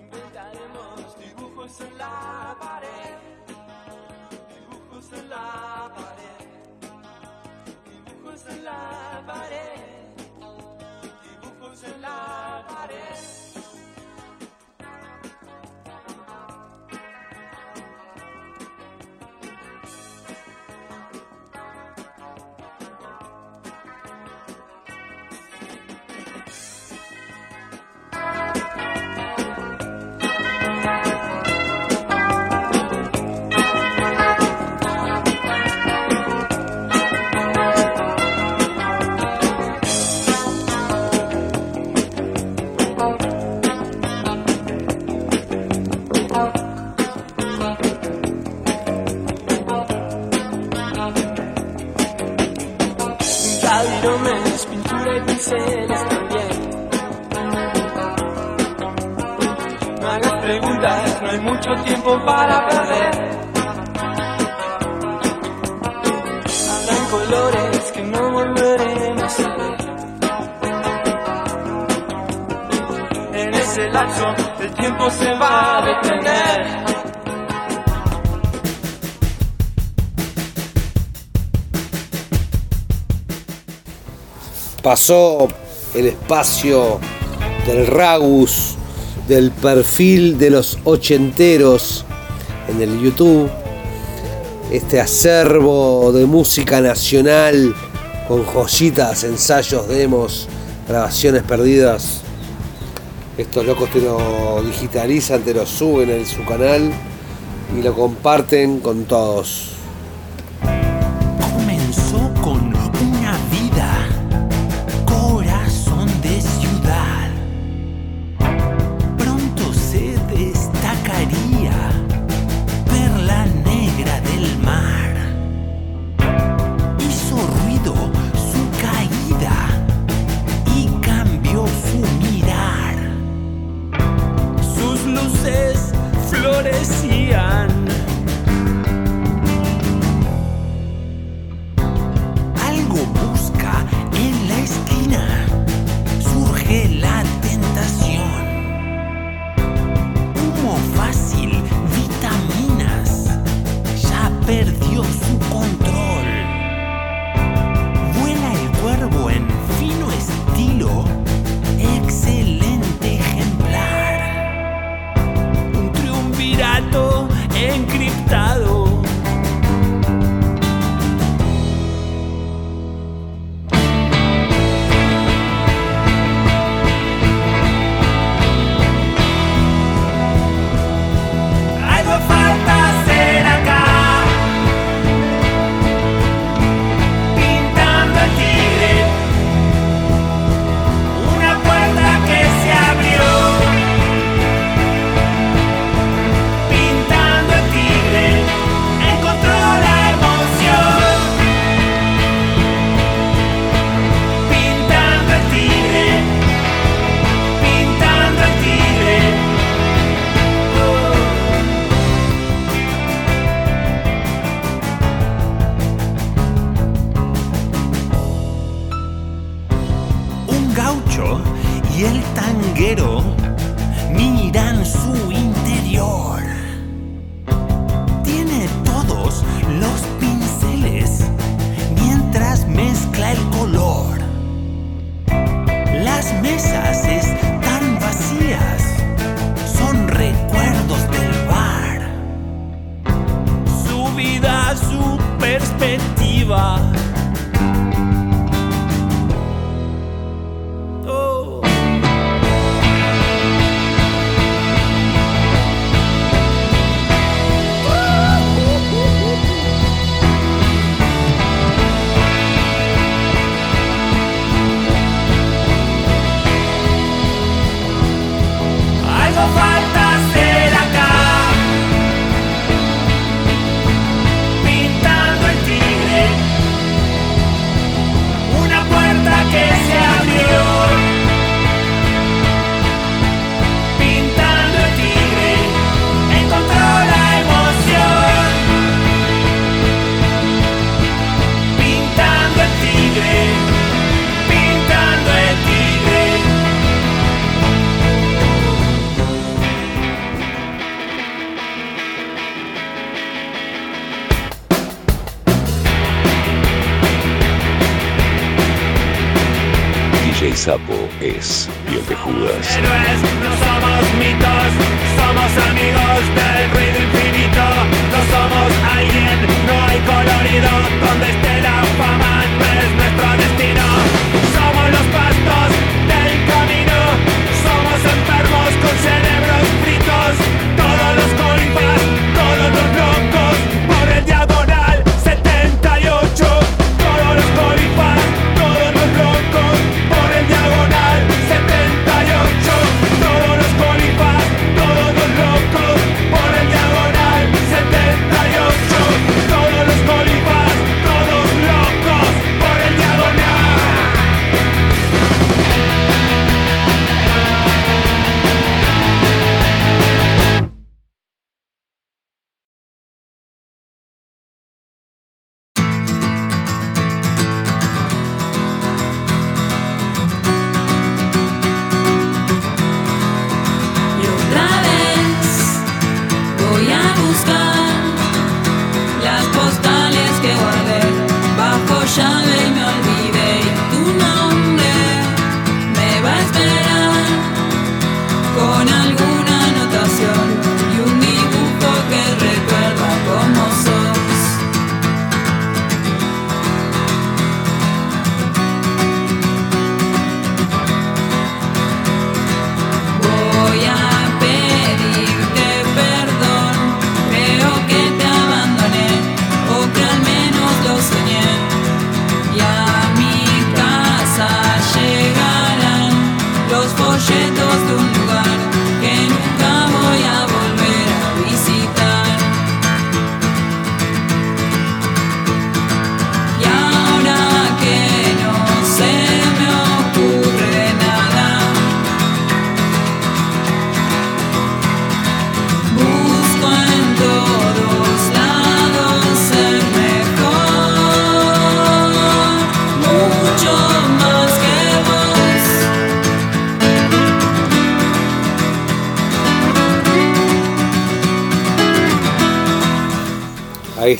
Inventaremos 0.00 1.18
dibujos 1.18 1.80
en 1.80 1.98
la 1.98 2.35
hay 61.36 61.42
mucho 61.42 61.70
tiempo 61.84 62.18
para 62.24 62.66
perder. 62.68 63.36
Colores 67.10 67.92
que 67.92 68.02
no 68.02 68.30
volveremos 68.32 69.40
a 69.40 69.56
ver. 69.56 69.76
En 73.32 73.54
ese 73.54 73.88
lapso 73.90 74.34
el 74.60 74.74
tiempo 74.74 75.10
se 75.10 75.30
va 75.34 75.78
a 75.78 75.82
detener. 75.82 76.84
Pasó 84.82 85.48
el 85.94 86.06
espacio 86.06 87.00
del 87.66 87.86
Ragus 87.86 88.75
del 89.28 89.50
perfil 89.50 90.38
de 90.38 90.50
los 90.50 90.78
ochenteros 90.84 92.04
en 92.68 92.80
el 92.80 93.00
YouTube, 93.00 93.50
este 94.70 95.00
acervo 95.00 96.12
de 96.12 96.26
música 96.26 96.80
nacional 96.80 97.74
con 98.28 98.44
joyitas, 98.44 99.24
ensayos, 99.24 99.88
demos, 99.88 100.48
grabaciones 100.88 101.42
perdidas. 101.42 102.22
Estos 103.38 103.66
locos 103.66 103.90
te 103.90 104.00
lo 104.00 104.62
digitalizan, 104.62 105.42
te 105.42 105.54
lo 105.54 105.66
suben 105.66 106.10
en 106.10 106.26
su 106.26 106.44
canal 106.44 106.90
y 107.76 107.82
lo 107.82 107.94
comparten 107.94 108.80
con 108.80 109.04
todos. 109.04 109.75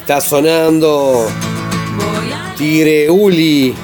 Está 0.06 0.20
sonando 0.20 1.26
Tigre 2.56 3.10
Uli. 3.10 3.74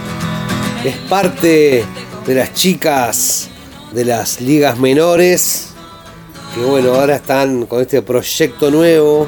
Es 0.85 0.95
parte 1.09 1.85
de 2.25 2.35
las 2.37 2.55
chicas 2.55 3.49
de 3.91 4.05
las 4.05 4.41
ligas 4.41 4.79
menores. 4.79 5.71
Que 6.55 6.61
bueno, 6.61 6.95
ahora 6.95 7.17
están 7.17 7.67
con 7.67 7.81
este 7.81 8.03
proyecto 8.03 8.71
nuevo. 8.71 9.27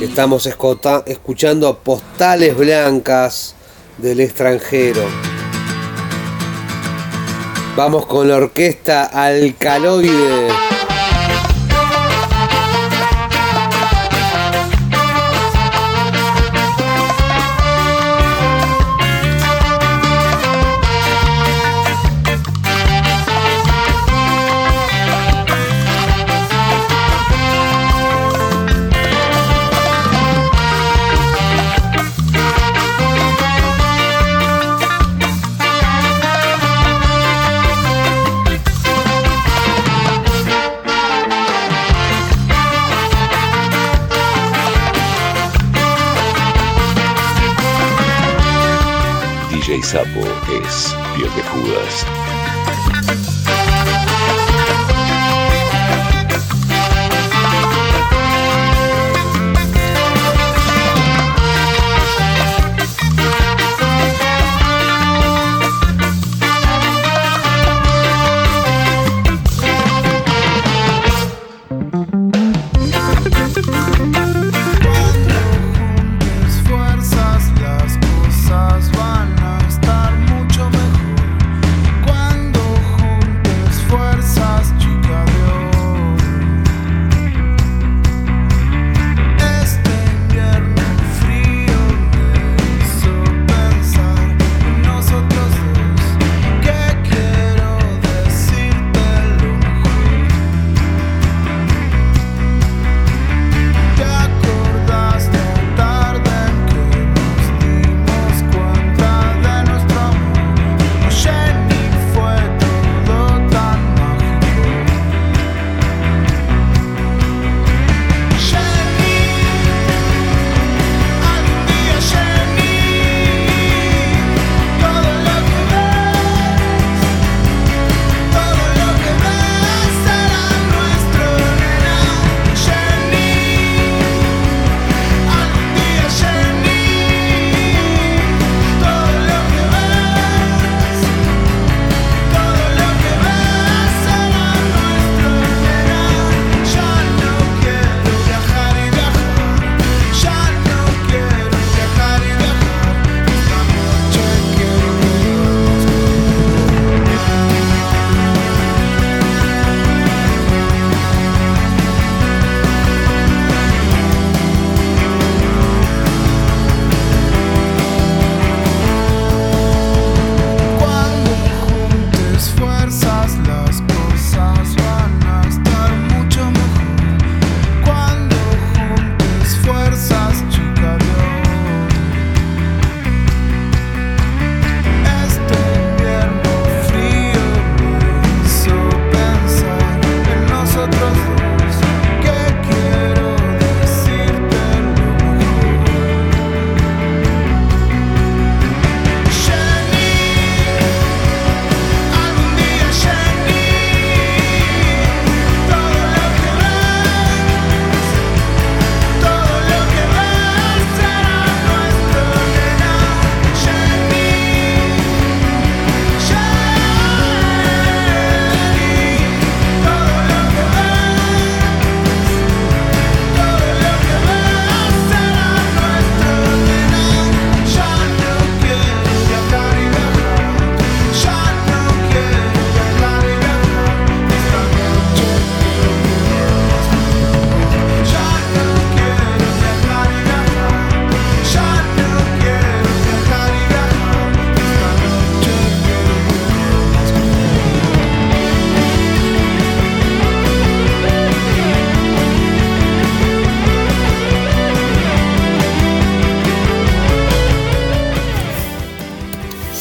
Estamos 0.00 0.46
escuchando 0.46 1.78
postales 1.80 2.56
blancas 2.56 3.54
del 3.98 4.20
extranjero. 4.20 5.02
Vamos 7.76 8.06
con 8.06 8.28
la 8.28 8.36
orquesta 8.36 9.04
Alcaloide. 9.04 10.77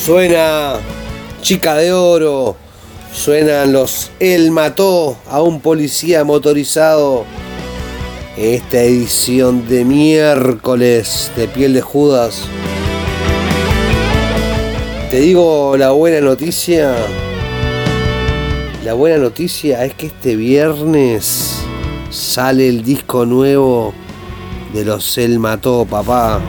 Suena 0.08 0.76
Chica 1.42 1.76
de 1.76 1.92
Oro, 1.92 2.56
suenan 3.12 3.74
los 3.74 4.10
Él 4.22 4.52
mató 4.52 5.18
a 5.30 5.42
un 5.42 5.60
policía 5.60 6.24
motorizado. 6.24 7.26
Esta 8.38 8.82
edición 8.84 9.68
de 9.68 9.84
miércoles 9.84 11.30
de 11.36 11.50
Piel 11.50 11.74
de 11.74 11.82
Judas. 11.82 12.44
Te 15.12 15.20
digo 15.20 15.76
la 15.76 15.92
buena 15.92 16.22
noticia. 16.22 16.96
La 18.86 18.94
buena 18.94 19.18
noticia 19.18 19.84
es 19.84 19.94
que 19.94 20.06
este 20.06 20.38
viernes 20.38 21.64
sale 22.12 22.70
el 22.70 22.82
disco 22.82 23.26
nuevo 23.26 23.94
de 24.74 24.86
los 24.86 25.18
El 25.18 25.38
Mató, 25.40 25.86
papá. 25.86 26.40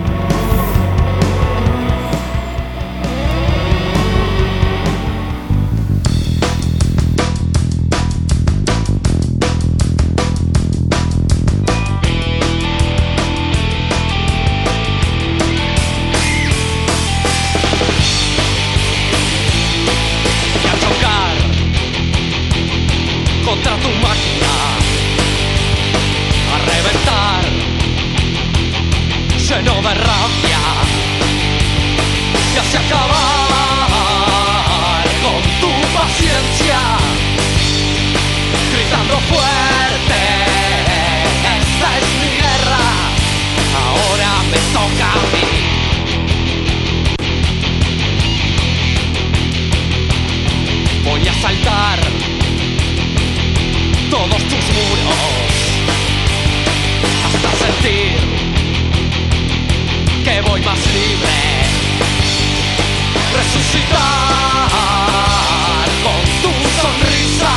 Con 66.02 66.22
tu 66.42 66.52
sonrisa, 66.80 67.54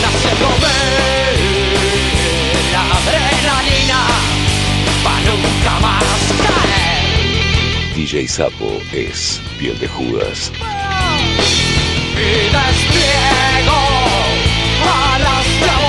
naciéndome 0.00 0.78
la 2.72 2.82
adrenalina 2.96 4.00
para 5.04 5.20
nunca 5.20 5.72
más 5.82 6.18
caer. 6.46 7.94
DJ 7.94 8.26
Sapo 8.26 8.80
es 8.92 9.42
piel 9.58 9.78
de 9.78 9.88
Judas. 9.88 10.50
y 12.14 12.48
despliego 12.56 13.78
alas 14.82 15.46
de 15.60 15.85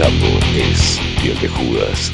Sapo 0.00 0.32
es 0.56 0.98
piel 1.20 1.38
de 1.40 1.48
Judas. 1.48 2.10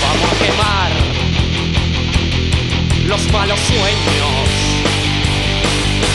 Vamos 0.00 0.32
a 0.32 0.36
quemar 0.42 0.92
los 3.06 3.32
malos 3.32 3.60
sueños. 3.60 4.48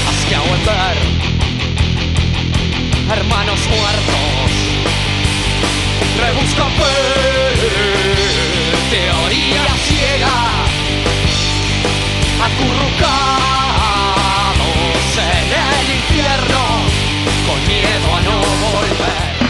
Haz 0.07 0.25
volver, 0.39 0.97
hermanos 3.15 3.59
muertos. 3.69 4.51
Rebusca 6.19 6.65
teoría 8.89 9.63
ciega. 9.85 10.37
Acurrucados 12.43 13.70
el 15.79 15.95
infierno, 15.95 16.61
con 17.47 17.67
miedo 17.67 18.15
a 18.15 18.21
no 18.21 18.39
volver. 18.71 19.40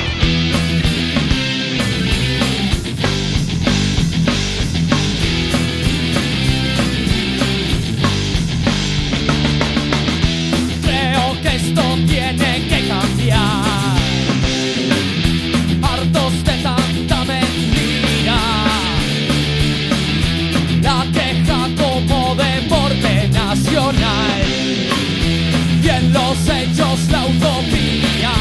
Los 26.11 26.37
hechos 26.47 26.99
la 27.09 27.25
utopía. 27.25 28.33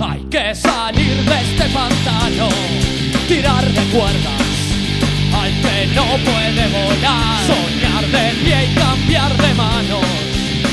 Hay 0.00 0.20
que 0.30 0.54
salir 0.54 1.16
de 1.24 1.40
este 1.42 1.64
pantano. 1.72 2.48
Tirar 3.28 3.64
de 3.64 3.82
cuerdas 3.96 4.44
al 5.40 5.50
que 5.62 5.86
no 5.94 6.06
puede 6.28 6.68
volar. 6.68 7.40
Soñar 7.46 8.04
de 8.06 8.34
pie 8.44 8.70
y 8.70 8.74
cambiar 8.74 9.36
de 9.36 9.54
manos. 9.54 10.04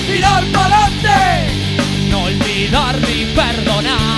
Mirar 0.10 0.44
para 0.54 0.86
adelante. 0.86 2.10
No 2.10 2.24
olvidar 2.24 2.96
ni 3.02 3.26
perdonar. 3.34 4.11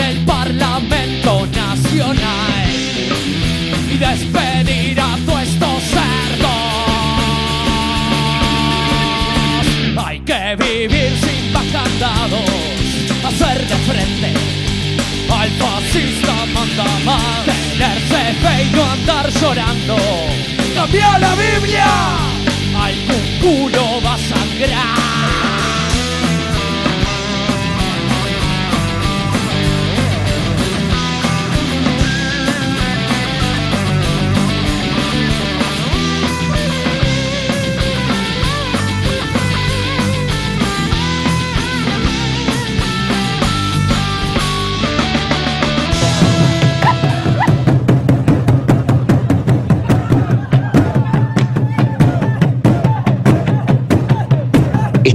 El 0.00 0.24
Parlamento 0.24 1.46
Nacional 1.46 2.70
y 3.92 3.96
despedir 3.96 5.00
a 5.00 5.16
todos 5.26 5.42
estos 5.42 5.82
cerdos. 5.94 6.60
Hay 10.04 10.18
que 10.20 10.56
vivir 10.56 11.12
sin 11.24 11.52
bacandados, 11.52 12.50
hacer 13.24 13.66
de 13.68 13.76
frente 13.76 14.50
al 15.40 15.50
fascista 15.50 16.34
manda 16.52 16.84
más, 17.04 17.44
tenerse 17.44 18.34
fe 18.42 18.64
y 18.64 18.70
no 18.74 18.84
andar 18.84 19.30
llorando. 19.30 19.96
Cambia 20.74 21.18
la 21.18 21.34
Biblia, 21.34 21.86
algún 22.76 23.24
culo 23.40 24.02
va 24.04 24.14
a 24.14 24.18
sangrar. 24.18 25.09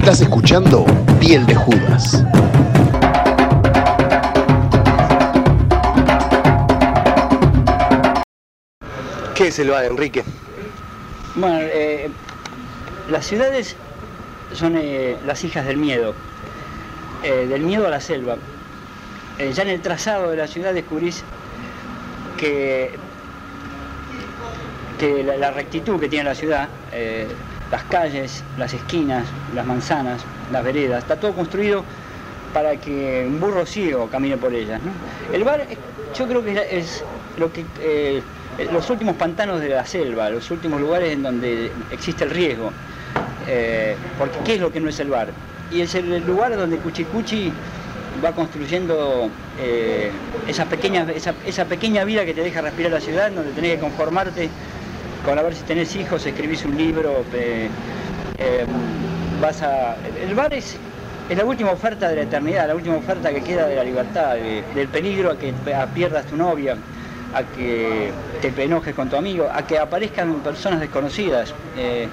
Estás 0.06 0.20
escuchando 0.20 0.86
Piel 1.18 1.44
de 1.46 1.56
Judas. 1.56 2.24
¿Qué 9.34 9.48
es 9.48 9.58
el 9.58 9.70
bar, 9.70 9.84
Enrique? 9.84 10.22
Bueno, 11.34 11.58
eh, 11.60 12.08
las 13.10 13.26
ciudades 13.26 13.74
son 14.52 14.76
eh, 14.76 15.16
las 15.26 15.42
hijas 15.42 15.66
del 15.66 15.76
miedo, 15.78 16.14
eh, 17.24 17.48
del 17.48 17.62
miedo 17.62 17.88
a 17.88 17.90
la 17.90 18.00
selva. 18.00 18.36
Eh, 19.40 19.50
ya 19.52 19.64
en 19.64 19.70
el 19.70 19.80
trazado 19.82 20.30
de 20.30 20.36
la 20.36 20.46
ciudad 20.46 20.72
descubrís 20.72 21.24
que, 22.36 22.92
que 25.00 25.24
la, 25.24 25.36
la 25.36 25.50
rectitud 25.50 25.98
que 25.98 26.08
tiene 26.08 26.26
la 26.26 26.36
ciudad 26.36 26.68
eh, 26.92 27.26
las 27.70 27.82
calles, 27.84 28.44
las 28.58 28.72
esquinas, 28.72 29.26
las 29.54 29.66
manzanas, 29.66 30.22
las 30.52 30.64
veredas, 30.64 31.02
está 31.02 31.16
todo 31.16 31.32
construido 31.32 31.84
para 32.52 32.76
que 32.76 33.24
un 33.26 33.40
burro 33.40 33.66
ciego 33.66 34.08
camine 34.08 34.36
por 34.36 34.54
ellas. 34.54 34.80
El 35.32 35.44
bar, 35.44 35.60
eh, 35.60 35.76
yo 36.16 36.26
creo 36.26 36.44
que 36.44 36.66
es 36.70 37.04
lo 37.38 37.52
que 37.52 37.64
eh, 37.80 38.22
los 38.72 38.88
últimos 38.88 39.16
pantanos 39.16 39.60
de 39.60 39.68
la 39.68 39.84
selva, 39.84 40.30
los 40.30 40.50
últimos 40.50 40.80
lugares 40.80 41.12
en 41.12 41.22
donde 41.22 41.70
existe 41.90 42.24
el 42.24 42.30
riesgo. 42.30 42.72
Eh, 43.48 43.94
porque 44.18 44.38
¿qué 44.44 44.54
es 44.54 44.60
lo 44.60 44.72
que 44.72 44.80
no 44.80 44.88
es 44.88 44.98
el 45.00 45.08
bar? 45.08 45.28
Y 45.70 45.80
es 45.80 45.94
el 45.94 46.24
lugar 46.26 46.56
donde 46.56 46.78
Cuchicuchi 46.78 47.52
va 48.24 48.32
construyendo 48.32 49.28
eh, 49.60 50.10
esa, 50.48 50.64
pequeña, 50.64 51.06
esa, 51.14 51.34
esa 51.44 51.64
pequeña 51.66 52.04
vida 52.04 52.24
que 52.24 52.34
te 52.34 52.42
deja 52.42 52.60
respirar 52.60 52.92
la 52.92 53.00
ciudad, 53.00 53.30
donde 53.30 53.52
tenés 53.52 53.74
que 53.74 53.80
conformarte 53.80 54.48
con 55.24 55.38
a 55.38 55.42
ver 55.42 55.54
si 55.54 55.62
tenés 55.62 55.94
hijos, 55.96 56.24
escribís 56.26 56.64
un 56.64 56.76
libro, 56.76 57.24
eh, 57.32 57.68
vas 59.40 59.62
a... 59.62 59.96
El 60.20 60.34
bar 60.34 60.52
es, 60.54 60.76
la 61.34 61.44
última 61.44 61.70
oferta 61.72 62.08
de 62.08 62.16
la 62.16 62.22
eternidad, 62.22 62.66
la 62.68 62.74
última 62.74 62.96
oferta 62.96 63.30
que 63.32 63.42
queda 63.42 63.66
de 63.66 63.76
la 63.76 63.84
libertad, 63.84 64.34
de- 64.34 64.62
del 64.74 64.88
peligro 64.88 65.32
a 65.32 65.38
que 65.38 65.52
pierdas 65.94 66.26
tu 66.26 66.36
novia, 66.36 66.76
a 67.34 67.42
que 67.42 68.12
te 68.40 68.62
enojes 68.64 68.94
con 68.94 69.08
tu 69.08 69.16
amigo, 69.16 69.48
a 69.52 69.66
que 69.66 69.78
aparezcan 69.78 70.40
personas 70.42 70.80
desconocidas. 70.80 71.52
Eh, 71.76 72.08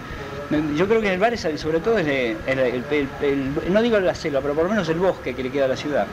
yo 0.76 0.88
creo 0.88 1.02
que 1.02 1.12
el 1.14 1.20
bar 1.20 1.34
es 1.34 1.48
sobre 1.58 1.80
todo 1.80 1.98
es 1.98 2.08
el- 2.08 2.84
el- 3.22 3.74
no 3.74 3.82
digo 3.82 4.00
la 4.00 4.14
selva, 4.16 4.42
pero 4.42 4.54
por 4.54 4.64
lo 4.66 4.70
menos 4.70 4.88
el 4.90 4.98
bosque 4.98 5.34
que 5.34 5.44
le 5.44 5.52
queda 5.52 5.66
a 5.66 5.70
la 5.70 5.78
ciudad. 5.78 6.06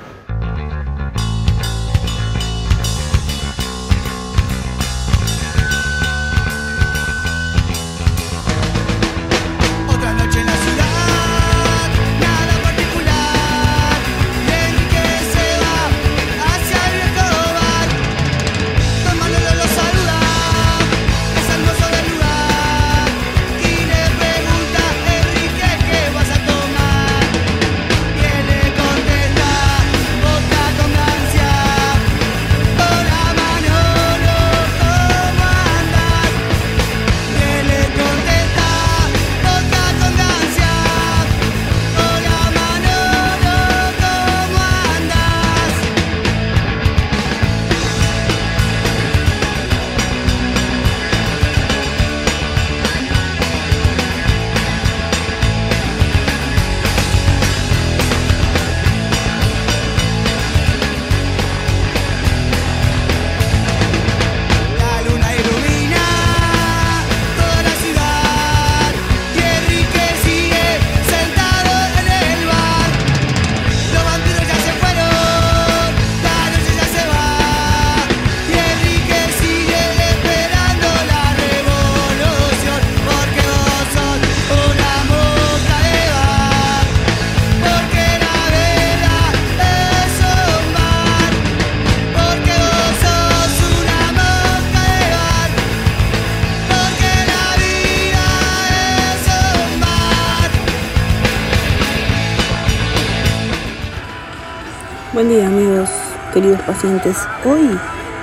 Pacientes. 106.71 107.17
Hoy 107.45 107.69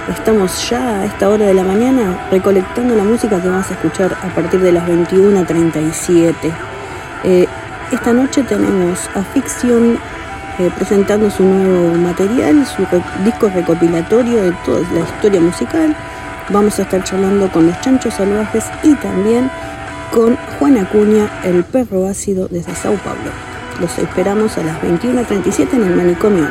estamos 0.10 0.70
ya 0.70 1.02
a 1.02 1.06
esta 1.06 1.28
hora 1.28 1.48
de 1.48 1.54
la 1.54 1.64
mañana 1.64 2.30
recolectando 2.32 2.96
la 2.96 3.04
música 3.04 3.42
que 3.42 3.50
vamos 3.50 3.70
a 3.70 3.74
escuchar 3.74 4.14
a 4.24 4.34
partir 4.34 4.62
de 4.62 4.72
las 4.72 4.88
21.37. 4.88 6.34
Eh, 7.26 7.46
esta 7.92 8.14
noche 8.14 8.44
tenemos 8.44 9.10
a 9.16 9.22
Fiction 9.34 10.00
eh, 10.60 10.72
presentando 10.78 11.30
su 11.30 11.44
nuevo 11.44 11.98
material, 11.98 12.66
su 12.66 12.88
disco 13.26 13.50
recopilatorio 13.50 14.44
de 14.44 14.52
toda 14.66 14.80
la 14.94 15.02
historia 15.02 15.42
musical. 15.42 15.94
Vamos 16.50 16.80
a 16.80 16.84
estar 16.84 17.04
charlando 17.04 17.52
con 17.52 17.68
los 17.68 17.82
chanchos 17.82 18.14
salvajes 18.14 18.64
y 18.82 18.96
también 18.96 19.52
con 20.14 20.38
Juan 20.58 20.78
Acuña, 20.78 21.30
el 21.44 21.66
perro 21.66 22.08
ácido 22.08 22.48
desde 22.48 22.74
Sao 22.76 22.96
Paulo. 23.04 23.30
Los 23.82 23.98
esperamos 24.00 24.58
a 24.58 24.64
las 24.64 24.82
21.37 24.82 25.74
en 25.74 25.84
el 25.84 25.96
manicomio. 25.98 26.48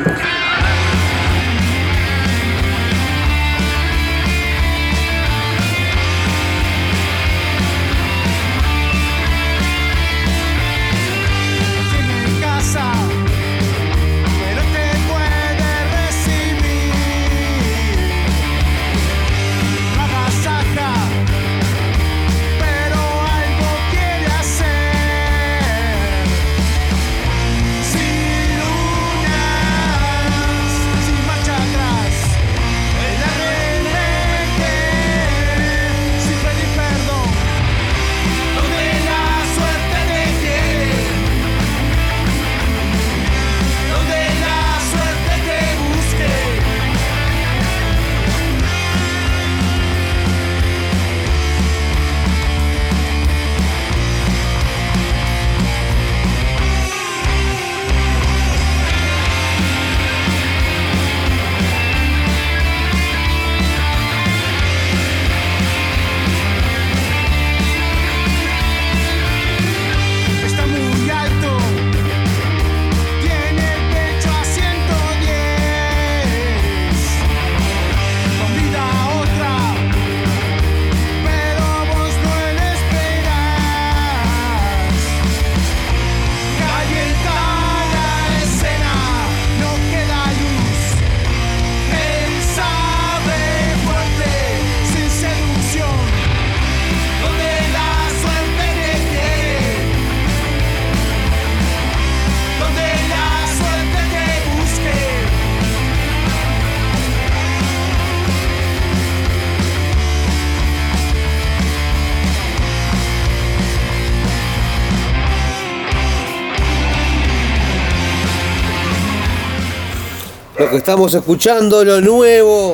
Que 120.71 120.77
estamos 120.77 121.13
escuchando, 121.13 121.83
lo 121.85 122.01
nuevo 122.01 122.73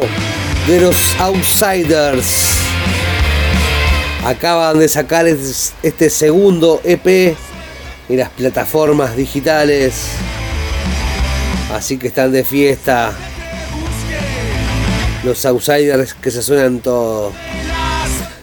de 0.67 0.81
los 0.81 0.95
Outsiders. 1.19 2.49
Acaban 4.25 4.79
de 4.79 4.87
sacar 4.89 5.27
es- 5.27 5.73
este 5.83 6.09
segundo 6.09 6.81
EP 6.83 7.35
en 8.09 8.17
las 8.17 8.29
plataformas 8.29 9.15
digitales. 9.15 9.93
Así 11.73 11.97
que 11.97 12.07
están 12.07 12.31
de 12.31 12.43
fiesta. 12.43 13.11
Los 15.23 15.45
Outsiders 15.45 16.13
que 16.15 16.31
se 16.31 16.41
suenan 16.41 16.79
todos. 16.79 17.33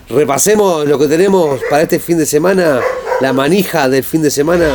Repasemos 0.08 0.86
lo 0.86 0.98
que 0.98 1.06
tenemos 1.08 1.60
para 1.68 1.82
este 1.82 1.98
fin 1.98 2.18
de 2.18 2.26
semana. 2.26 2.80
La 3.20 3.32
manija 3.32 3.88
del 3.88 4.04
fin 4.04 4.22
de 4.22 4.30
semana. 4.30 4.68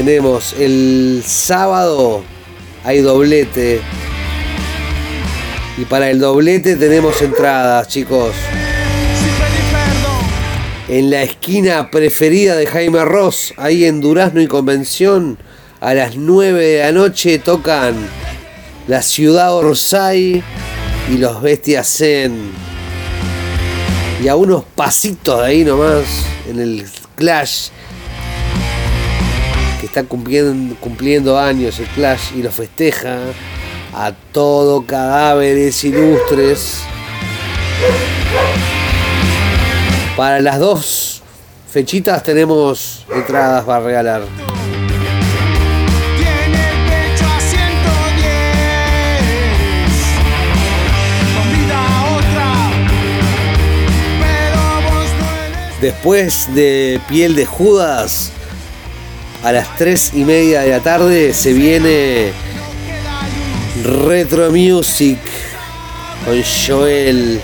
Tenemos 0.00 0.54
el 0.54 1.22
sábado, 1.26 2.24
hay 2.84 3.02
doblete. 3.02 3.82
Y 5.76 5.84
para 5.84 6.08
el 6.08 6.18
doblete 6.18 6.76
tenemos 6.76 7.20
entradas, 7.20 7.86
chicos. 7.88 8.30
En 10.88 11.10
la 11.10 11.22
esquina 11.22 11.90
preferida 11.90 12.56
de 12.56 12.66
Jaime 12.66 13.04
Ross, 13.04 13.52
ahí 13.58 13.84
en 13.84 14.00
Durazno 14.00 14.40
y 14.40 14.46
Convención, 14.46 15.36
a 15.80 15.92
las 15.92 16.16
9 16.16 16.64
de 16.64 16.78
la 16.78 16.92
noche 16.92 17.38
tocan 17.38 17.94
la 18.88 19.02
ciudad 19.02 19.54
Orsay 19.54 20.42
y 21.12 21.18
los 21.18 21.42
Bestias 21.42 21.98
Zen. 21.98 22.52
Y 24.24 24.28
a 24.28 24.36
unos 24.36 24.64
pasitos 24.74 25.40
de 25.40 25.46
ahí 25.46 25.62
nomás, 25.62 26.06
en 26.48 26.58
el 26.58 26.86
Clash, 27.16 27.68
que 29.80 29.86
está 29.86 30.04
cumpliendo, 30.04 30.76
cumpliendo 30.76 31.38
años 31.38 31.78
el 31.78 31.86
Clash 31.86 32.36
y 32.36 32.42
lo 32.42 32.50
festeja 32.50 33.18
a 33.94 34.12
todo 34.12 34.84
cadáveres 34.84 35.82
ilustres. 35.84 36.82
Para 40.16 40.40
las 40.40 40.58
dos 40.58 41.22
fechitas 41.66 42.22
tenemos 42.22 43.06
entradas 43.14 43.64
para 43.64 43.80
regalar. 43.82 44.22
Tiene 46.18 46.72
el 46.72 46.78
pecho 46.84 47.24
a 47.24 47.40
110 47.40 47.56
Con 51.34 51.46
vida 51.54 51.80
otra 52.18 52.48
Pero 54.20 54.60
vos 54.90 55.08
no 55.18 55.26
eres 55.46 55.80
Después 55.80 56.54
de 56.54 57.00
Piel 57.08 57.34
de 57.34 57.46
Judas, 57.46 58.32
a 59.42 59.52
las 59.52 59.76
3 59.76 60.12
y 60.14 60.24
media 60.24 60.60
de 60.60 60.70
la 60.70 60.80
tarde 60.80 61.32
se 61.32 61.52
viene 61.52 62.32
Retro 63.82 64.50
Music 64.50 65.18
con 66.24 66.42
Joel. 66.42 67.40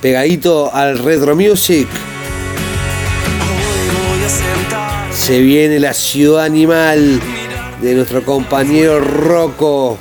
Pegadito 0.00 0.72
al 0.72 0.98
Retro 0.98 1.34
Music 1.34 1.88
se 5.12 5.40
viene 5.40 5.80
la 5.80 5.94
ciudad 5.94 6.44
animal 6.44 7.20
de 7.80 7.94
nuestro 7.94 8.24
compañero 8.24 9.00
Rocco. 9.00 9.98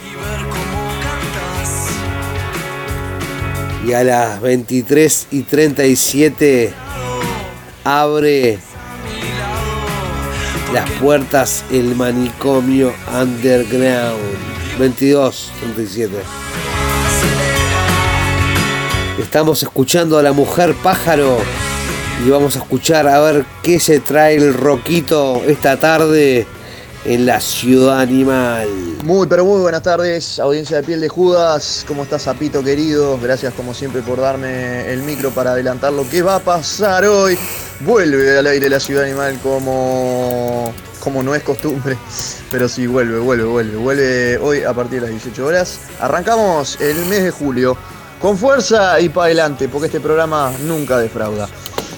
Y 3.88 3.94
a 3.94 4.04
las 4.04 4.42
23 4.42 5.28
y 5.32 5.42
37 5.42 6.83
abre 7.84 8.60
las 10.74 10.90
puertas 10.92 11.64
el 11.72 11.96
manicomio 11.96 12.94
underground. 13.14 14.20
22 14.80 15.52
37. 15.60 16.16
Estamos 19.20 19.62
escuchando 19.62 20.18
a 20.18 20.24
la 20.24 20.34
mujer 20.34 20.74
pájaro 20.82 21.38
y 22.26 22.30
vamos 22.30 22.56
a 22.56 22.60
escuchar 22.60 23.08
a 23.08 23.20
ver 23.20 23.46
qué 23.62 23.80
se 23.80 24.00
trae 24.00 24.36
el 24.36 24.54
roquito 24.54 25.44
esta 25.46 25.78
tarde 25.78 26.48
en 27.06 27.26
la 27.26 27.40
ciudad 27.40 28.00
animal. 28.00 28.68
Muy, 29.04 29.28
pero 29.28 29.46
muy 29.46 29.60
buenas 29.62 29.84
tardes, 29.84 30.40
audiencia 30.40 30.78
de 30.78 30.84
Piel 30.84 31.02
de 31.02 31.10
Judas. 31.10 31.86
¿Cómo 31.88 32.04
estás, 32.04 32.24
Zapito 32.24 32.64
querido? 32.64 33.20
Gracias, 33.22 33.54
como 33.54 33.74
siempre, 33.74 34.02
por 34.02 34.20
darme 34.20 34.92
el 34.92 35.04
micro 35.04 35.30
para 35.32 35.52
adelantar 35.52 35.94
lo 35.94 36.10
que 36.10 36.22
va 36.22 36.38
a 36.38 36.40
pasar 36.40 37.06
hoy. 37.06 37.38
Vuelve 37.86 38.38
al 38.38 38.48
aire 38.48 38.70
la 38.70 38.80
ciudad 38.80 39.04
animal 39.04 39.38
como, 39.44 40.74
como 41.02 41.22
no 41.22 41.36
es 41.36 41.44
costumbre, 41.44 41.98
pero 42.50 42.70
sí, 42.70 42.88
vuelve, 42.88 43.20
vuelve, 43.20 43.44
vuelve. 43.44 43.76
Vuelve 43.76 44.38
hoy 44.38 44.64
a 44.64 44.74
partir 44.74 45.02
de 45.02 45.08
las 45.08 45.10
18 45.10 45.46
horas. 45.46 45.80
Arrancamos 46.00 46.80
el 46.80 46.96
mes 47.08 47.24
de 47.24 47.32
julio 47.32 47.76
con 48.22 48.38
fuerza 48.38 49.02
y 49.02 49.10
para 49.10 49.26
adelante, 49.26 49.68
porque 49.68 49.88
este 49.88 50.00
programa 50.00 50.54
nunca 50.66 50.98
defrauda. 50.98 51.50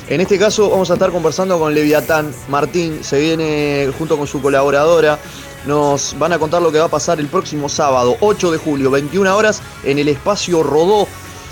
En 0.08 0.22
este 0.22 0.40
caso 0.40 0.72
vamos 0.72 0.90
a 0.90 0.94
estar 0.94 1.12
conversando 1.12 1.60
con 1.60 1.74
Leviatán 1.76 2.34
Martín, 2.48 3.04
se 3.04 3.20
viene 3.20 3.92
junto 3.98 4.18
con 4.18 4.26
su 4.26 4.42
colaboradora. 4.42 5.20
Nos 5.68 6.16
van 6.18 6.34
a 6.34 6.40
contar 6.40 6.64
lo 6.64 6.72
que 6.72 6.80
va 6.80 6.86
a 6.86 6.90
pasar 6.90 7.20
el 7.20 7.28
próximo 7.28 7.70
sábado, 7.70 8.18
8 8.22 8.52
de 8.52 8.58
julio, 8.58 8.90
21 8.90 9.36
horas, 9.36 9.62
en 9.84 10.00
el 10.00 10.08
espacio 10.08 10.64
Rodó. 10.64 11.08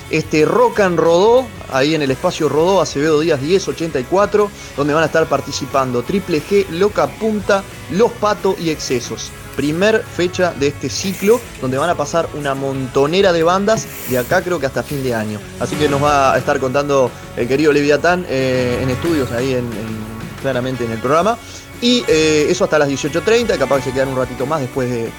Este 0.10 0.46
Rock 0.46 0.82
and 0.82 1.00
Rodó, 1.00 1.46
ahí 1.72 1.96
en 1.96 2.02
el 2.02 2.12
espacio 2.12 2.48
Rodó, 2.50 2.82
Acevedo 2.82 3.20
Díaz 3.20 3.42
1084, 3.42 4.50
donde 4.78 4.94
van 4.94 5.04
a 5.04 5.08
estar 5.08 5.26
participando 5.28 6.04
Triple 6.04 6.42
G, 6.42 6.68
Loca 6.70 7.08
Punta, 7.08 7.64
Los 7.92 8.12
Pato 8.12 8.56
y 8.60 8.70
Excesos. 8.70 9.32
Primer 9.56 10.04
fecha 10.04 10.52
de 10.60 10.68
este 10.68 10.90
ciclo, 10.90 11.40
donde 11.62 11.78
van 11.78 11.90
a 11.90 11.96
pasar 11.96 12.28
una 12.36 12.56
montonera 12.56 13.32
de 13.32 13.44
bandas 13.44 13.86
de 14.10 14.18
acá 14.18 14.42
creo 14.42 14.60
que 14.60 14.66
hasta 14.66 14.82
fin 14.84 15.04
de 15.04 15.14
año. 15.14 15.40
Así 15.60 15.76
que 15.76 15.88
nos 15.88 16.02
va 16.04 16.34
a 16.34 16.38
estar 16.38 16.60
contando 16.60 17.10
el 17.38 17.48
querido 17.48 17.72
Leviatán 17.72 18.26
eh, 18.30 18.80
en 18.82 18.90
estudios 18.90 19.32
ahí 19.32 19.52
en, 19.52 19.60
en- 19.66 20.14
claramente 20.42 20.86
en 20.86 20.92
el 20.92 21.00
programa. 21.00 21.38
Y 21.82 22.04
eh, 22.08 22.48
eso 22.50 22.64
hasta 22.64 22.80
las 22.80 22.90
18.30, 22.90 23.58
capaz 23.58 23.78
que 23.78 23.84
se 23.84 23.92
quedan 23.94 24.10
un 24.10 24.18
ratito 24.18 24.46
más 24.46 24.62
después 24.62 24.90
de, 24.90 25.10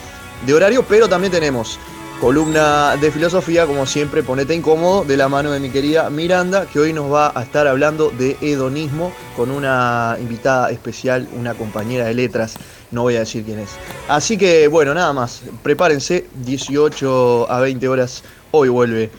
de 0.47 0.55
horario, 0.55 0.85
pero 0.89 1.09
también 1.09 1.31
tenemos 1.33 1.79
columna 2.21 2.97
de 2.97 3.11
filosofía, 3.11 3.67
como 3.67 3.87
siempre, 3.87 4.23
ponete 4.23 4.55
incómodo, 4.55 5.05
de 5.05 5.17
la 5.17 5.29
mano 5.29 5.51
de 5.51 5.59
mi 5.61 5.71
querida 5.71 6.11
Miranda, 6.11 6.67
que 6.67 6.79
hoy 6.79 6.93
nos 6.93 7.11
va 7.13 7.33
a 7.35 7.43
estar 7.43 7.67
hablando 7.67 8.11
de 8.11 8.37
hedonismo 8.41 9.13
con 9.37 9.51
una 9.51 10.17
invitada 10.21 10.71
especial, 10.71 11.29
una 11.39 11.55
compañera 11.55 12.05
de 12.07 12.15
letras, 12.15 12.55
no 12.91 13.03
voy 13.03 13.17
a 13.17 13.21
decir 13.21 13.45
quién 13.45 13.59
es. 13.59 13.71
Así 14.09 14.39
que 14.39 14.69
bueno, 14.69 14.95
nada 14.95 15.13
más, 15.13 15.43
prepárense, 15.63 16.27
18 16.45 17.51
a 17.51 17.61
20 17.61 17.89
horas, 17.89 18.23
hoy 18.53 18.69
vuelve 18.69 19.11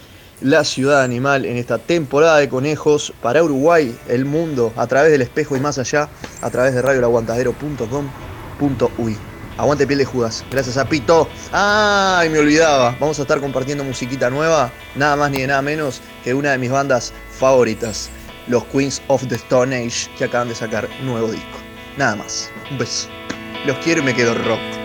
la 0.42 0.64
ciudad 0.64 1.04
animal 1.04 1.46
en 1.46 1.58
esta 1.58 1.78
temporada 1.78 2.38
de 2.38 2.50
conejos 2.50 3.14
para 3.22 3.44
Uruguay, 3.44 3.96
el 4.08 4.26
mundo, 4.26 4.74
a 4.76 4.88
través 4.88 5.12
del 5.12 5.22
espejo 5.22 5.56
y 5.56 5.60
más 5.60 5.78
allá, 5.78 6.10
a 6.42 6.50
través 6.50 6.74
de 6.74 6.82
radiolaguantadero.com.uy. 6.82 9.35
Aguante 9.57 9.88
piel 9.88 9.99
de 9.99 10.06
Judas. 10.06 10.44
Gracias 10.52 10.77
a 10.77 10.86
Pito. 10.86 11.30
Ay, 11.52 12.30
me 12.30 12.40
olvidaba. 12.40 12.95
Vamos 12.99 13.19
a 13.19 13.22
estar 13.22 13.40
compartiendo 13.40 13.84
musiquita 13.84 14.30
nueva. 14.30 14.72
Nada 14.95 15.15
más 15.15 15.32
ni 15.32 15.41
de 15.41 15.48
nada 15.48 15.61
menos 15.61 16.02
que 16.23 16.34
una 16.34 16.52
de 16.52 16.57
mis 16.57 16.72
bandas 16.72 17.14
favoritas. 17.40 18.10
Los 18.48 18.64
Queens 18.65 19.02
of 19.07 19.26
the 19.27 19.36
Stone 19.36 19.76
Age. 19.76 20.10
Que 20.18 20.26
acaban 20.26 20.49
de 20.49 20.56
sacar 20.56 20.90
nuevo 21.03 21.30
disco. 21.30 21.57
Nada 21.98 22.18
más. 22.18 22.52
Un 22.69 22.77
beso. 22.77 23.07
Los 23.65 23.77
quiero 23.77 24.02
y 24.02 24.06
me 24.06 24.14
quedo 24.14 24.34
rock. 24.34 24.85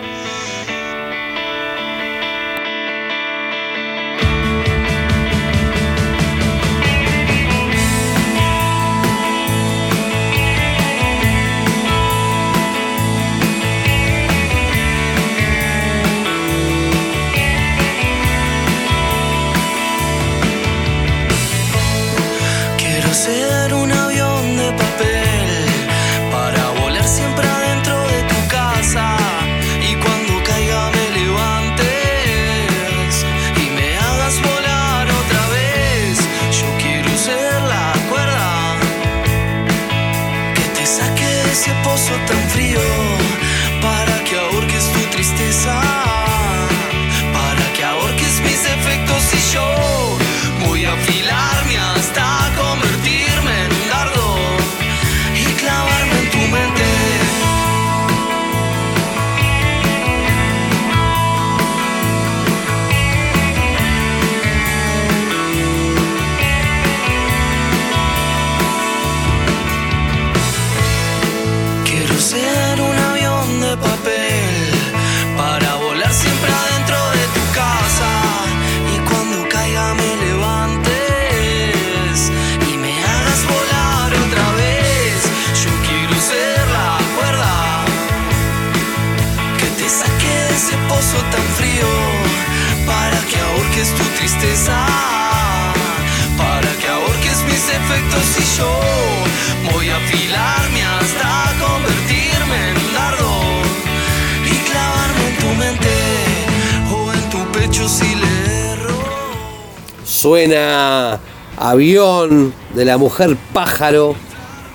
Avión 111.57 112.53
de 112.73 112.85
la 112.85 112.97
Mujer 112.97 113.37
Pájaro, 113.53 114.15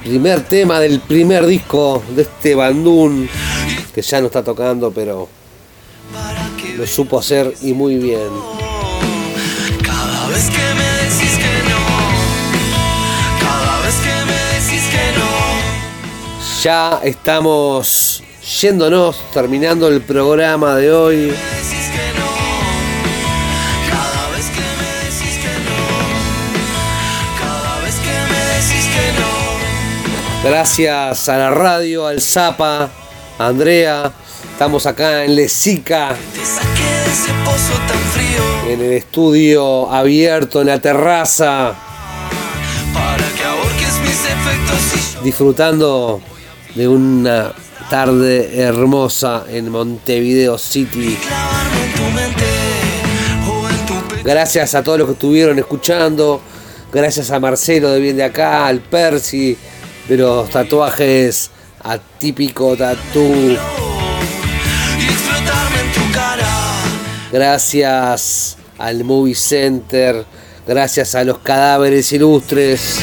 primer 0.03 0.43
tema 0.43 0.81
del 0.81 1.01
primer 1.01 1.47
disco 1.47 2.03
de 2.15 2.23
este 2.23 2.55
bandún 2.55 3.29
que 3.95 4.03
ya 4.03 4.21
no 4.21 4.27
está 4.27 4.45
tocando, 4.45 4.91
pero 4.93 5.29
lo 6.77 6.87
supo 6.87 7.19
hacer 7.19 7.55
y 7.63 7.73
muy 7.73 7.97
bien. 7.97 8.29
Cada 9.83 10.29
vez 10.29 10.51
que 10.51 10.75
me 10.75 10.85
decís 11.03 11.39
que 11.39 11.71
no, 11.71 11.81
cada 13.41 13.81
vez 13.81 13.95
que 13.97 14.25
me 14.27 14.39
decís 14.55 14.85
que 14.91 15.19
no, 15.19 16.63
Ya 16.63 17.01
estamos 17.03 18.23
yéndonos, 18.61 19.17
terminando 19.33 19.89
el 19.89 20.03
programa 20.03 20.77
de 20.77 20.93
hoy. 20.93 21.35
Gracias 30.49 31.29
a 31.29 31.39
la 31.39 31.51
radio, 31.51 32.07
al 32.07 32.21
Zapa, 32.21 32.89
a 33.37 33.47
Andrea. 33.47 34.13
Estamos 34.53 34.87
acá 34.87 35.25
en 35.25 35.35
Lesica, 35.35 36.15
en 38.69 38.81
el 38.81 38.93
estudio 38.93 39.91
abierto, 39.91 40.61
en 40.61 40.69
la 40.69 40.79
terraza, 40.79 41.75
disfrutando 45.25 46.21
de 46.77 46.87
una 46.87 47.53
tarde 47.91 48.63
hermosa 48.63 49.47
en 49.49 49.69
Montevideo 49.69 50.59
City. 50.59 51.19
Gracias 54.23 54.77
a 54.77 54.85
todos 54.85 55.01
los 55.01 55.09
que 55.09 55.15
estuvieron 55.15 55.59
escuchando. 55.59 56.41
Gracias 56.93 57.33
a 57.33 57.41
Marcelo 57.41 57.91
de 57.91 57.99
Bien 57.99 58.17
de 58.17 58.23
Acá, 58.23 58.69
al 58.69 58.79
Percy 58.79 59.59
de 60.09 60.17
los 60.17 60.49
tatuajes 60.51 61.51
atípico 61.83 62.77
tatú. 62.77 63.57
Gracias 67.33 68.57
al 68.79 69.05
Movie 69.05 69.35
Center. 69.35 70.25
Gracias 70.67 71.15
a 71.15 71.25
los 71.25 71.39
cadáveres 71.39 72.13
ilustres. 72.13 73.01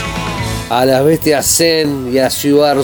A 0.69 0.85
las 0.85 1.05
bestias 1.05 1.45
Zen 1.45 2.09
y 2.13 2.17
a 2.17 2.30
Ciudad 2.30 2.75
no, 2.75 2.84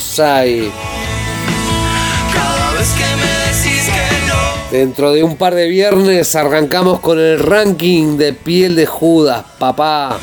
Dentro 4.71 5.11
de 5.11 5.23
un 5.23 5.35
par 5.37 5.55
de 5.55 5.67
viernes 5.67 6.35
arrancamos 6.35 6.99
con 6.99 7.19
el 7.19 7.39
ranking 7.39 8.17
de 8.17 8.33
piel 8.33 8.75
de 8.75 8.85
Judas, 8.85 9.43
papá. 9.57 10.19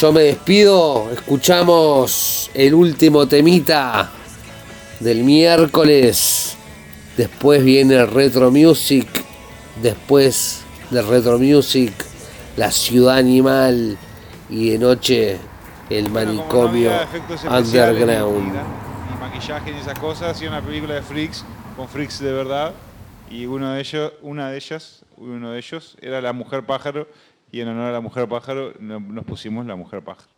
Yo 0.00 0.12
me 0.12 0.22
despido, 0.22 1.08
escuchamos 1.12 2.50
el 2.52 2.74
último 2.74 3.28
temita 3.28 4.10
del 4.98 5.22
miércoles. 5.22 6.56
Después 7.16 7.64
viene 7.64 8.04
Retro 8.04 8.50
Music. 8.50 9.06
Después 9.80 10.64
de 10.90 11.00
Retro 11.00 11.38
Music, 11.38 11.92
la 12.56 12.72
ciudad 12.72 13.18
animal. 13.18 13.96
Y 14.50 14.70
de 14.70 14.78
noche, 14.78 15.38
el 15.88 16.10
manicomio 16.10 16.90
underground. 17.48 18.52
Ni 18.52 19.20
maquillaje 19.20 19.70
ni 19.70 19.78
esas 19.78 19.98
cosas, 20.00 20.36
hacía 20.36 20.48
una 20.48 20.60
película 20.60 20.94
de 20.94 21.02
freaks 21.02 21.44
con 21.76 21.88
freaks 21.88 22.18
de 22.18 22.32
verdad 22.32 22.74
y 23.30 23.46
uno 23.46 23.72
de 23.72 23.80
ellos, 23.80 24.12
una 24.22 24.50
de 24.50 24.56
ellas, 24.56 25.04
uno 25.16 25.52
de 25.52 25.58
ellos 25.58 25.96
era 26.00 26.20
la 26.20 26.32
mujer 26.32 26.64
pájaro 26.66 27.08
y 27.54 27.60
en 27.60 27.68
honor 27.68 27.86
a 27.86 27.92
la 27.92 28.00
mujer 28.00 28.28
pájaro 28.28 28.72
no- 28.80 28.98
nos 28.98 29.24
pusimos 29.24 29.64
la 29.64 29.76
mujer 29.76 30.02
pájaro. 30.02 30.28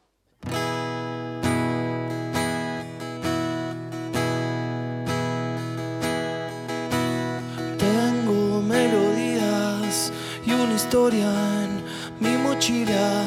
Tengo 7.79 8.63
melodías 8.63 10.13
y 10.45 10.53
una 10.53 10.75
historia 10.75 11.31
en 11.65 11.83
mi 12.21 12.37
mochila. 12.37 13.23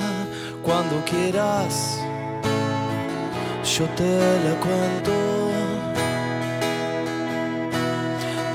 Cuando 0.63 1.03
quieras, 1.05 1.99
yo 3.77 3.85
te 3.95 4.13
la 4.45 4.55
cuento. 4.65 5.11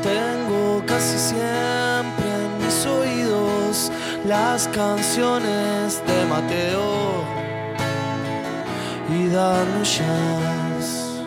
Tengo 0.02 0.82
casi 0.86 1.18
siempre 1.18 2.28
en 2.44 2.64
mis 2.64 2.86
oídos 2.86 3.90
las 4.24 4.68
canciones 4.68 6.02
de 6.06 6.24
Mateo 6.26 7.24
y 9.10 9.28
Dan 9.28 9.84
Jazz. 9.84 11.22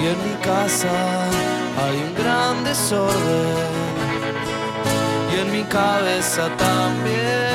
Y 0.00 0.06
en 0.06 0.18
mi 0.24 0.34
casa 0.42 1.26
hay 1.82 1.96
un 2.06 2.14
gran 2.14 2.64
desorden. 2.64 3.80
Y 5.32 5.40
en 5.40 5.52
mi 5.52 5.64
cabeza 5.64 6.48
también. 6.56 7.50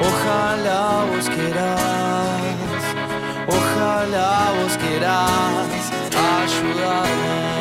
Ojalá 0.00 1.04
vos 1.10 1.28
quieras, 1.28 1.80
ojalá 3.46 4.52
vos 4.60 4.76
quieras 4.76 5.84
ayudarme. 6.42 7.53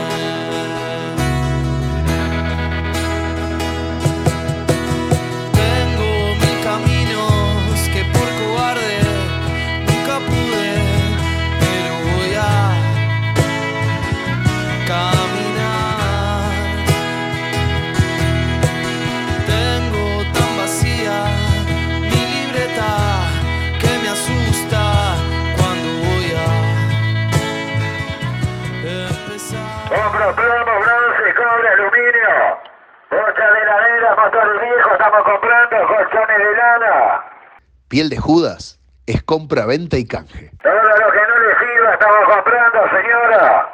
Viejos, 34.59 34.91
estamos 34.93 35.23
comprando 35.23 35.87
colchones 35.87 36.37
de 36.37 36.55
lana. 36.55 37.23
Piel 37.87 38.09
de 38.09 38.17
Judas 38.17 38.79
es 39.05 39.23
compra, 39.23 39.65
venta 39.65 39.97
y 39.97 40.07
canje. 40.07 40.51
Todo 40.61 40.73
lo 40.73 41.11
que 41.11 41.19
no 41.27 41.37
le 41.39 41.59
sirva 41.59 41.93
estamos 41.93 42.35
comprando, 42.35 42.89
señora. 42.89 43.69